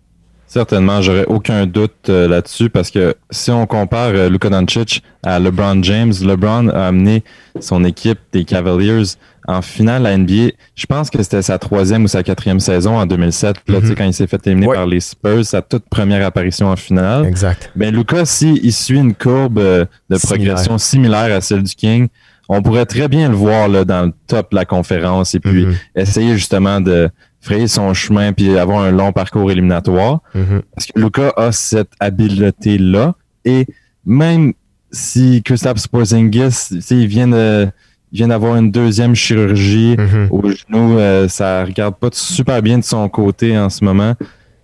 [0.49, 5.37] Certainement, j'aurais aucun doute euh, là-dessus parce que si on compare euh, Luka Doncic à
[5.37, 7.23] LeBron James, LeBron a amené
[7.59, 9.03] son équipe des Cavaliers
[9.47, 10.53] en finale à NBA.
[10.73, 13.57] Je pense que c'était sa troisième ou sa quatrième saison en 2007.
[13.67, 13.95] Là, tu sais, mhm.
[13.95, 17.27] quand il s'est fait éliminer par les Spurs, sa toute première apparition en finale.
[17.27, 17.71] Exact.
[17.75, 22.07] Ben Luka, si il suit une courbe euh, de progression similaire à celle du King,
[22.47, 25.67] on pourrait très bien le voir là, dans le top de la conférence et puis
[25.67, 25.75] mhm.
[25.95, 27.11] essayer justement de
[27.49, 30.21] frayer son chemin puis avoir un long parcours éliminatoire.
[30.35, 30.61] Mm-hmm.
[30.75, 33.15] Parce que Luca a cette habileté-là.
[33.43, 33.65] Et
[34.05, 34.53] même
[34.91, 37.67] si Christophe Porzingis, il vient de
[38.11, 40.29] vient d'avoir une deuxième chirurgie mm-hmm.
[40.31, 44.13] au genou, euh, ça regarde pas super bien de son côté en ce moment.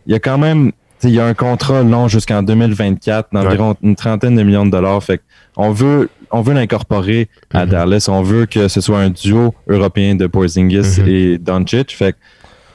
[0.07, 0.71] Il y a quand même
[1.03, 5.03] il y a un contrat long jusqu'en 2024 d'environ une trentaine de millions de dollars.
[5.03, 5.21] Fait
[5.57, 7.69] on veut on veut l'incorporer à mm-hmm.
[7.69, 8.05] Dallas.
[8.09, 11.95] On veut que ce soit un duo européen de Porzingis et Doncic.
[11.95, 12.15] Fait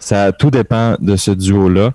[0.01, 1.92] ça, tout dépend de ce duo-là.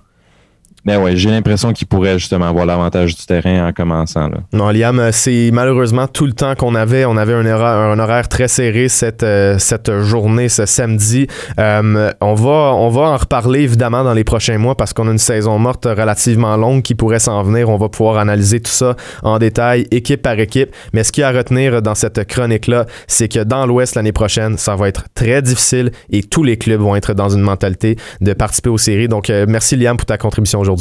[0.86, 4.28] Mais ouais, j'ai l'impression qu'il pourrait justement avoir l'avantage du terrain en commençant.
[4.28, 4.36] Là.
[4.52, 7.04] Non, Liam, euh, c'est malheureusement tout le temps qu'on avait.
[7.04, 11.26] On avait un horaire, un horaire très serré cette, euh, cette journée, ce samedi.
[11.58, 15.10] Euh, on, va, on va en reparler évidemment dans les prochains mois parce qu'on a
[15.10, 17.68] une saison morte relativement longue qui pourrait s'en venir.
[17.68, 20.70] On va pouvoir analyser tout ça en détail, équipe par équipe.
[20.92, 24.12] Mais ce qu'il y a à retenir dans cette chronique-là, c'est que dans l'Ouest l'année
[24.12, 27.96] prochaine, ça va être très difficile et tous les clubs vont être dans une mentalité
[28.20, 29.08] de participer aux séries.
[29.08, 30.75] Donc, merci Liam pour ta contribution aujourd'hui.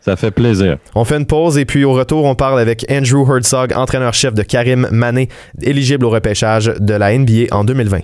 [0.00, 0.76] Ça fait plaisir.
[0.94, 4.42] On fait une pause et puis au retour, on parle avec Andrew Herzog, entraîneur-chef de
[4.42, 5.28] Karim Mané,
[5.60, 7.98] éligible au repêchage de la NBA en 2020.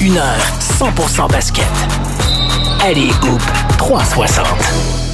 [0.00, 1.66] Une heure 100% basket.
[2.82, 3.42] Allez, Hoop
[3.76, 4.46] 360.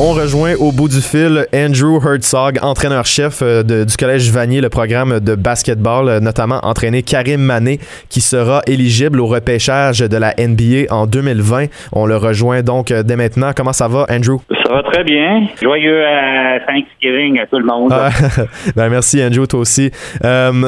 [0.01, 5.19] On rejoint au bout du fil Andrew Herzog, entraîneur-chef euh, du Collège Vanier, le programme
[5.19, 10.95] de basketball, euh, notamment entraîné Karim Mané, qui sera éligible au repêchage de la NBA
[10.95, 11.67] en 2020.
[11.93, 13.51] On le rejoint donc euh, dès maintenant.
[13.55, 14.39] Comment ça va, Andrew?
[14.69, 15.47] Ça va très bien.
[15.63, 16.05] Joyeux
[16.67, 17.91] Thanksgiving à tout le monde.
[17.91, 18.11] Ah,
[18.77, 19.91] ben merci, Andrew, toi aussi.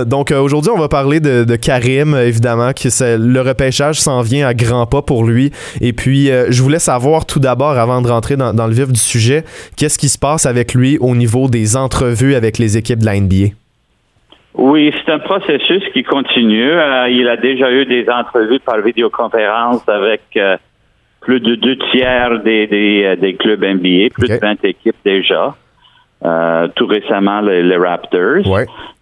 [0.07, 2.88] donc aujourd'hui, on va parler de, Karim, évidemment, que
[3.18, 5.53] le repêchage s'en vient à grands pas pour lui.
[5.82, 8.98] Et puis, je voulais savoir tout d'abord, avant de rentrer dans, dans le vif du
[8.98, 9.44] sujet,
[9.76, 13.18] Qu'est-ce qui se passe avec lui au niveau des entrevues avec les équipes de la
[13.18, 13.55] NBA?
[14.55, 16.72] Oui, c'est un processus qui continue.
[16.72, 20.57] Euh, il a déjà eu des entrevues par vidéoconférence avec euh,
[21.21, 25.55] plus de deux tiers des, euh, clubs NBA, plus de 20 équipes déjà.
[26.77, 28.45] tout récemment, les, Raptors.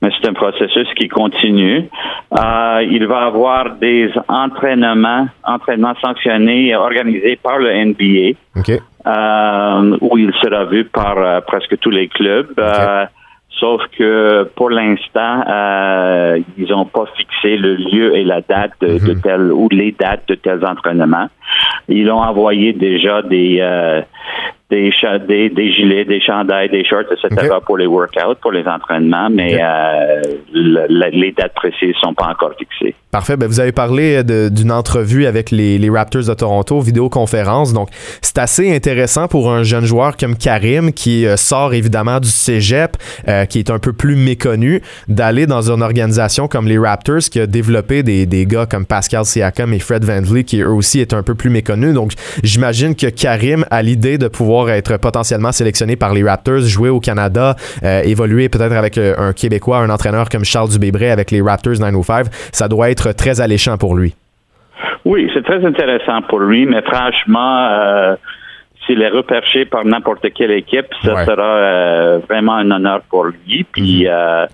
[0.01, 1.89] Mais c'est un processus qui continue.
[2.33, 8.39] il va avoir des entraînements, entraînements sanctionnés et organisés par le NBA.
[9.09, 12.53] Euh, où il sera vu par euh, presque tous les clubs.
[12.59, 13.07] Euh,
[13.59, 15.43] sauf que pour l'instant,
[16.57, 19.21] ils n'ont pas fixé le lieu et la date de, de mhm.
[19.21, 21.29] tel ou les dates de tels entraînements.
[21.89, 23.61] Ils ont envoyé déjà des
[24.71, 24.91] des,
[25.27, 27.57] des, des, gilets, des chandails, des shorts, etc.
[27.64, 30.21] pour les workouts, pour les entraînements, mais euh,
[30.53, 32.95] les dates précises sont pas encore fixées.
[33.11, 33.39] Parfait.
[33.39, 37.73] Ben, vous avez parlé d'une entrevue avec les, les, Raptors de Toronto, vidéoconférence.
[37.73, 37.89] Donc,
[38.21, 42.99] c'est assez intéressant pour un jeune joueur comme Karim, qui euh, sort évidemment du cégep,
[43.27, 47.41] euh, qui est un peu plus méconnu, d'aller dans une organisation comme les Raptors, qui
[47.41, 51.14] a développé des, des gars comme Pascal Siakam et Fred VanVleet, qui eux aussi est
[51.14, 51.95] un peu plus méconnu.
[51.95, 52.12] Donc,
[52.43, 57.01] j'imagine que Karim a l'idée de pouvoir être potentiellement sélectionné par les Raptors, jouer au
[57.01, 57.55] Canada,
[57.85, 61.81] euh, évoluer peut-être avec euh, un Québécois, un entraîneur comme Charles Dubébret avec les Raptors
[61.81, 64.15] 905, ça doit être très alléchant pour lui.
[65.05, 68.17] Oui, c'est très intéressant pour lui, mais franchement, euh,
[68.85, 74.07] s'il est repêché par n'importe quelle équipe, ça sera vraiment un honneur pour lui, puis
[74.07, 74.47] mhm.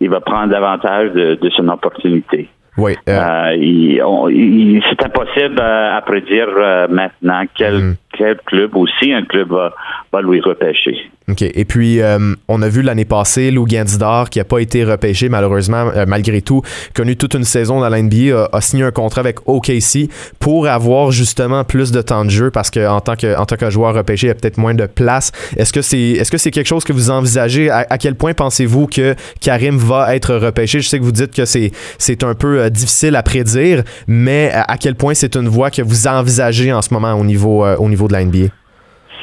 [0.00, 2.48] il va prendre davantage de, son opportunité.
[2.78, 2.96] Oui.
[3.04, 6.48] c'est impossible à prédire
[6.88, 9.74] maintenant quel, mhm quel club aussi, un club va,
[10.12, 11.10] va lui repêcher.
[11.30, 11.42] OK.
[11.42, 15.28] Et puis, euh, on a vu l'année passée Lou Gansdor, qui n'a pas été repêché,
[15.28, 16.62] malheureusement, euh, malgré tout,
[16.94, 21.12] connu toute une saison dans la NBA, a, signé un contrat avec OKC pour avoir
[21.12, 24.28] justement plus de temps de jeu parce qu'en tant que, tant que joueur repêché, il
[24.28, 25.30] y a peut-être moins de place.
[25.56, 27.70] Est-ce que c'est est -ce c'est quelque chose que vous envisagez?
[27.70, 30.80] À, quel point pensez-vous que Karim va être repêché?
[30.80, 34.76] Je sais que vous dites que c'est un peu euh, difficile à prédire, mais à,
[34.78, 37.99] quel point c'est une voie que vous envisagez en ce moment au niveau, au niveau
[38.08, 38.52] de la NBA?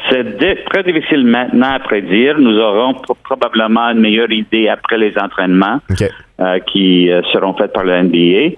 [0.09, 2.39] C'est très difficile maintenant à prédire.
[2.39, 5.79] Nous aurons probablement une meilleure idée après les entraînements
[6.39, 8.55] euh, qui euh, seront faits par le NBA.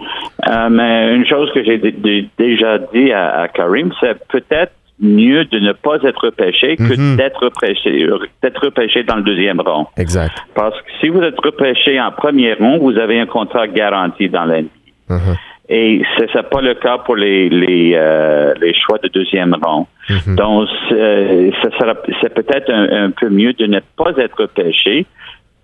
[0.47, 5.71] Euh, mais une chose que j'ai déjà dit à, Karim, c'est peut-être mieux de ne
[5.71, 7.15] pas être repêché que mhm.
[7.15, 8.05] d'être repêché,
[8.43, 9.87] d'être repêché dans le deuxième rond.
[9.97, 10.33] Exact.
[10.53, 14.45] Parce que si vous êtes repêché en premier rond, vous avez un contrat garanti dans
[14.45, 14.67] l'NBA.
[15.09, 15.35] Mhm.
[15.71, 19.87] Et ce n'est pas le cas pour les, les, euh, les choix de deuxième rang.
[20.09, 20.35] Mhm.
[20.35, 25.05] Donc, c'est peut-être un, peu mieux de ne pas être pêché.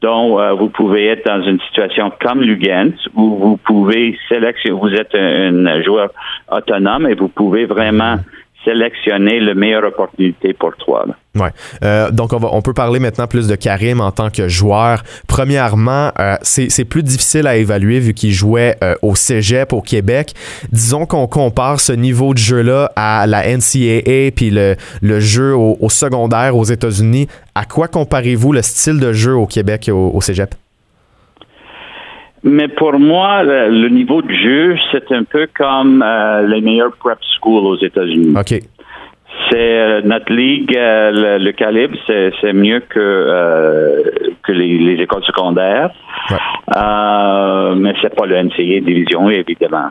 [0.02, 4.94] Donc, euh, vous pouvez être dans une situation comme Lugans où vous pouvez sélectionner, vous
[4.94, 6.12] êtes un, joueur
[6.52, 8.18] autonome et vous pouvez vraiment
[8.66, 11.06] sélectionner la meilleure opportunité pour toi.
[11.36, 11.50] Ouais.
[11.84, 15.04] Euh, donc, on, va, on peut parler maintenant plus de Karim en tant que joueur.
[15.28, 20.34] Premièrement, euh, c'est plus difficile à évaluer vu qu'il jouait euh, au cégep au Québec.
[20.72, 25.90] Disons qu'on compare ce niveau de jeu-là à la NCAA puis le, le jeu au,
[25.90, 27.28] secondaire aux États-Unis.
[27.54, 30.56] À quoi comparez-vous le style de jeu au Québec et au cégep?
[32.46, 37.18] Mais pour moi, le, niveau de jeu, c'est un peu comme euh, les meilleurs prep
[37.40, 38.36] schools aux États-Unis.
[38.38, 38.62] OK.
[39.50, 44.04] C'est euh, notre ligue, euh, le, calibre, c'est mieux que
[44.44, 45.90] que les, écoles secondaires.
[46.30, 47.76] Ouais.
[47.76, 49.90] mais c'est pas le NCA division, évidemment.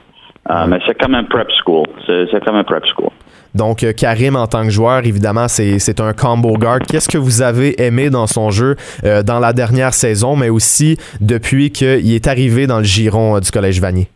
[0.68, 1.86] Mais c'est comme un prep school.
[2.06, 3.10] C'est comme un prep school.
[3.54, 6.80] Donc, euh, Karim, en tant que joueur, évidemment, c'est un combo guard.
[6.80, 8.74] Qu'est-ce que vous avez aimé dans son jeu
[9.04, 13.40] euh, dans la dernière saison, mais aussi depuis qu'il est arrivé dans le giron euh,
[13.40, 14.08] du Collège Vanier?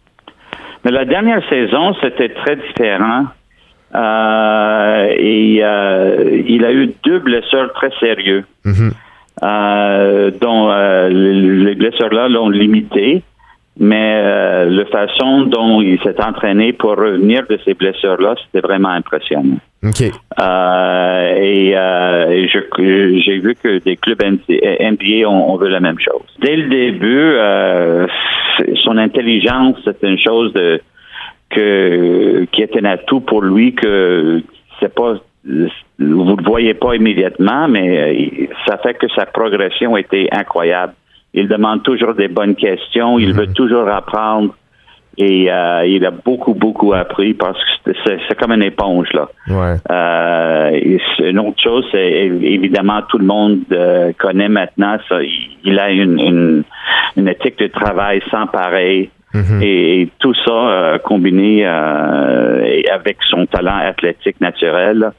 [0.85, 3.27] Mais la dernière saison, c'était très différent.
[3.95, 10.39] et il a eu deux blessures très sérieuses, mm-hmm.
[10.41, 10.71] dont
[11.09, 13.23] les blessures-là l'ont limité
[13.79, 18.89] mais euh, la façon dont il s'est entraîné pour revenir de ces blessures-là, c'était vraiment
[18.89, 19.59] impressionnant.
[19.85, 20.11] Okay.
[20.41, 26.27] Euh, et, euh, j'ai vu que des clubs NBA ont, vu la même chose.
[26.41, 28.07] Dès le début, euh,
[28.83, 30.81] son intelligence, c'était une chose de
[31.51, 34.43] que qui était un atout pour lui que
[34.81, 35.15] c'est pas
[35.45, 35.69] vous
[35.99, 40.93] ne le voyez pas immédiatement, mais ça fait que sa progression était incroyable.
[41.35, 43.19] Il demande toujours des bonnes questions.
[43.19, 44.55] Il veut toujours apprendre.
[45.21, 49.29] Et euh, il a beaucoup, beaucoup appris parce que c'est comme une éponge, là.
[49.91, 50.79] Euh,
[51.19, 55.19] une autre chose, c'est évidemment tout le monde euh, connaît maintenant ça.
[55.65, 56.65] Il, a une,
[57.17, 59.11] une, éthique de travail sans pareil.
[59.35, 59.61] Mhm.
[59.63, 65.13] et, tout ça combiné avec son talent athlétique naturel,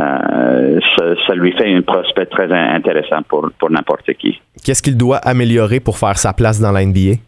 [0.00, 0.80] euh,
[1.26, 4.40] ça, lui fait un prospect très intéressant pour, pour n'importe qui.
[4.64, 7.18] Qu'est-ce qu'il doit améliorer pour faire sa place dans la NBA?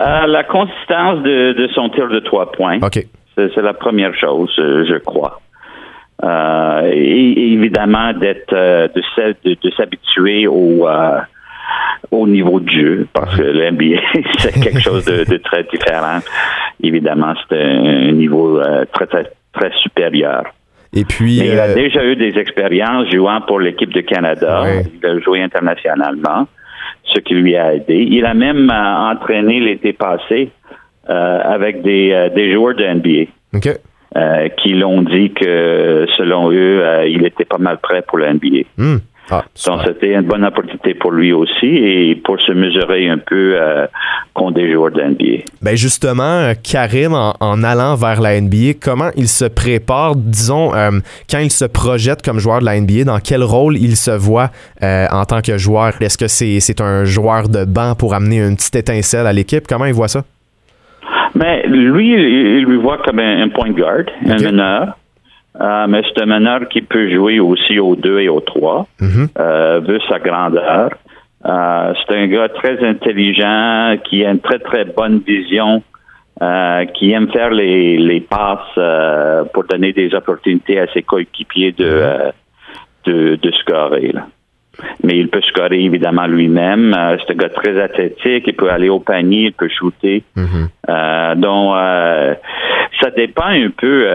[0.00, 2.78] Euh, la consistance de, son tir de trois points.
[2.82, 3.06] OK.
[3.34, 5.40] C'est, la première chose, euh, je crois.
[6.84, 8.90] et, évidemment, d'être de,
[9.44, 10.86] de, s'habituer au
[12.10, 14.00] au niveau de jeu, parce que l'NBA,
[14.38, 16.18] c'est quelque chose de, très différent.
[16.82, 18.60] Évidemment, c'est un niveau
[18.92, 20.44] très, très, très supérieur.
[20.94, 24.64] Et puis, il a euh, déjà eu des expériences jouant pour l'équipe de Canada.
[24.94, 26.46] Il a joué internationalement,
[27.04, 28.06] ce qui lui a aidé.
[28.10, 30.50] Il a même euh, entraîné l'été passé
[31.08, 33.30] euh, avec des, des joueurs de NBA.
[34.58, 38.64] qui l'ont dit que, selon eux, il était pas mal prêt pour la NBA.
[38.76, 38.98] Hmm.
[39.30, 43.54] Ah, Donc, c'était une bonne opportunité pour lui aussi et pour se mesurer un peu
[43.54, 43.86] euh,
[44.34, 45.44] contre des joueurs de NBA.
[45.62, 50.90] Ben justement, euh, Karim, en, allant vers la NBA, comment il se prépare, disons, euh,
[51.30, 54.50] quand il se projette comme joueur de la NBA, dans quel rôle il se voit
[54.82, 55.92] en tant que joueur?
[56.00, 59.66] Est-ce que c'est un joueur de banc pour amener une petite étincelle à l'équipe?
[59.68, 60.24] Comment il voit ça?
[61.34, 64.96] Ben, lui, il lui voit comme un, point guard, un meneur.
[65.60, 69.28] Euh, mais c'est un meneur qui peut jouer aussi au 2 et au 3, mhm.
[69.38, 70.90] euh, vu sa grandeur.
[71.44, 75.82] Euh, c'est un gars très intelligent, qui a une très, très bonne vision,
[76.94, 82.32] qui aime faire les, les passes pour donner des opportunités à ses coéquipiers de, mhm.
[83.04, 84.10] de, de scorer.
[84.12, 84.26] Là
[85.02, 86.94] mais il peut scorer évidemment lui-même.
[86.96, 90.24] Euh, c'est un gars très athlétique, il peut aller au panier, il peut shooter.
[90.36, 90.68] Mhm.
[90.88, 92.34] Euh, donc, euh,
[93.02, 94.06] ça dépend un peu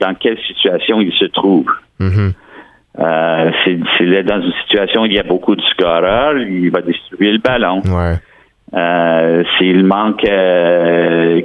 [0.00, 1.66] dans quelle situation il se trouve.
[1.98, 2.32] Mhm.
[3.64, 7.32] S'il est dans une situation où il y a beaucoup de scoreurs, il va distribuer
[7.32, 7.82] le ballon.
[9.58, 10.22] S'il manque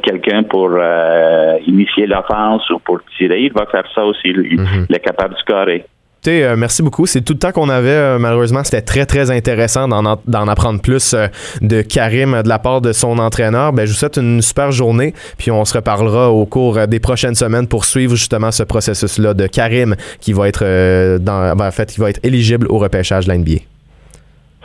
[0.03, 0.77] quelqu'un pour
[1.65, 4.21] initier l'offense ou pour tirer, il va faire ça aussi.
[4.25, 4.85] Il, mhm.
[4.89, 5.85] il est capable de scorer.
[6.27, 7.05] Euh, merci beaucoup.
[7.05, 7.89] C'est tout le temps qu'on avait.
[7.89, 11.27] Euh, malheureusement, c'était très, très intéressant d'en apprendre plus euh,
[11.61, 13.73] de Karim de la part de son entraîneur.
[13.73, 15.13] Ben, je vous souhaite une super journée.
[15.37, 19.47] Puis on se reparlera au cours des prochaines semaines pour suivre justement ce processus-là de
[19.47, 23.33] Karim qui va être dans, ben, en fait, qui va être éligible au repêchage de
[23.33, 23.61] l'NBA.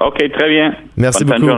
[0.00, 0.74] OK, très bien.
[0.96, 1.48] Merci beaucoup.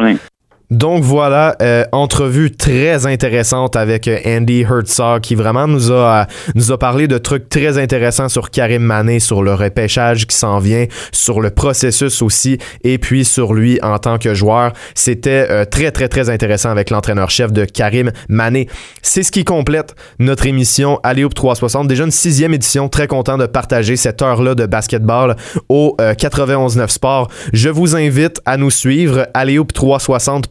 [0.70, 6.24] Donc voilà, euh, entrevue très intéressante avec euh, Andy Herzog qui vraiment nous a euh,
[6.56, 10.58] nous a parlé de trucs très intéressants sur Karim Mané, sur le repêchage qui s'en
[10.58, 14.72] vient, sur le processus aussi et puis sur lui en tant que joueur.
[14.96, 18.68] C'était très très très intéressant avec l'entraîneur-chef de Karim Mané.
[19.02, 22.88] C'est ce qui complète notre émission Alléop 360, déjà une sixième édition.
[22.88, 25.36] Très content de partager cette heure-là de basketball
[25.68, 27.28] au 91.9 Sport.
[27.52, 30.48] Je vous invite à nous suivre Alléop 360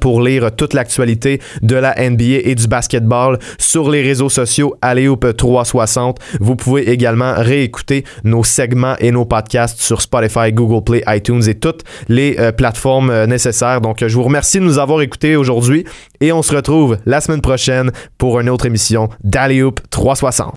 [0.00, 5.36] pour lire toute l'actualité de la NBA et du basketball sur les réseaux sociaux Aléoupe
[5.36, 6.18] 360.
[6.40, 11.54] Vous pouvez également réécouter nos segments et nos podcasts sur Spotify, Google Play, iTunes et
[11.54, 13.82] toutes les euh, plateformes euh, nécessaires.
[13.82, 15.84] Donc, je vous remercie de nous avoir écoutés aujourd'hui
[16.20, 20.50] et on se retrouve la semaine prochaine pour une autre émission d'Aléoupe 360.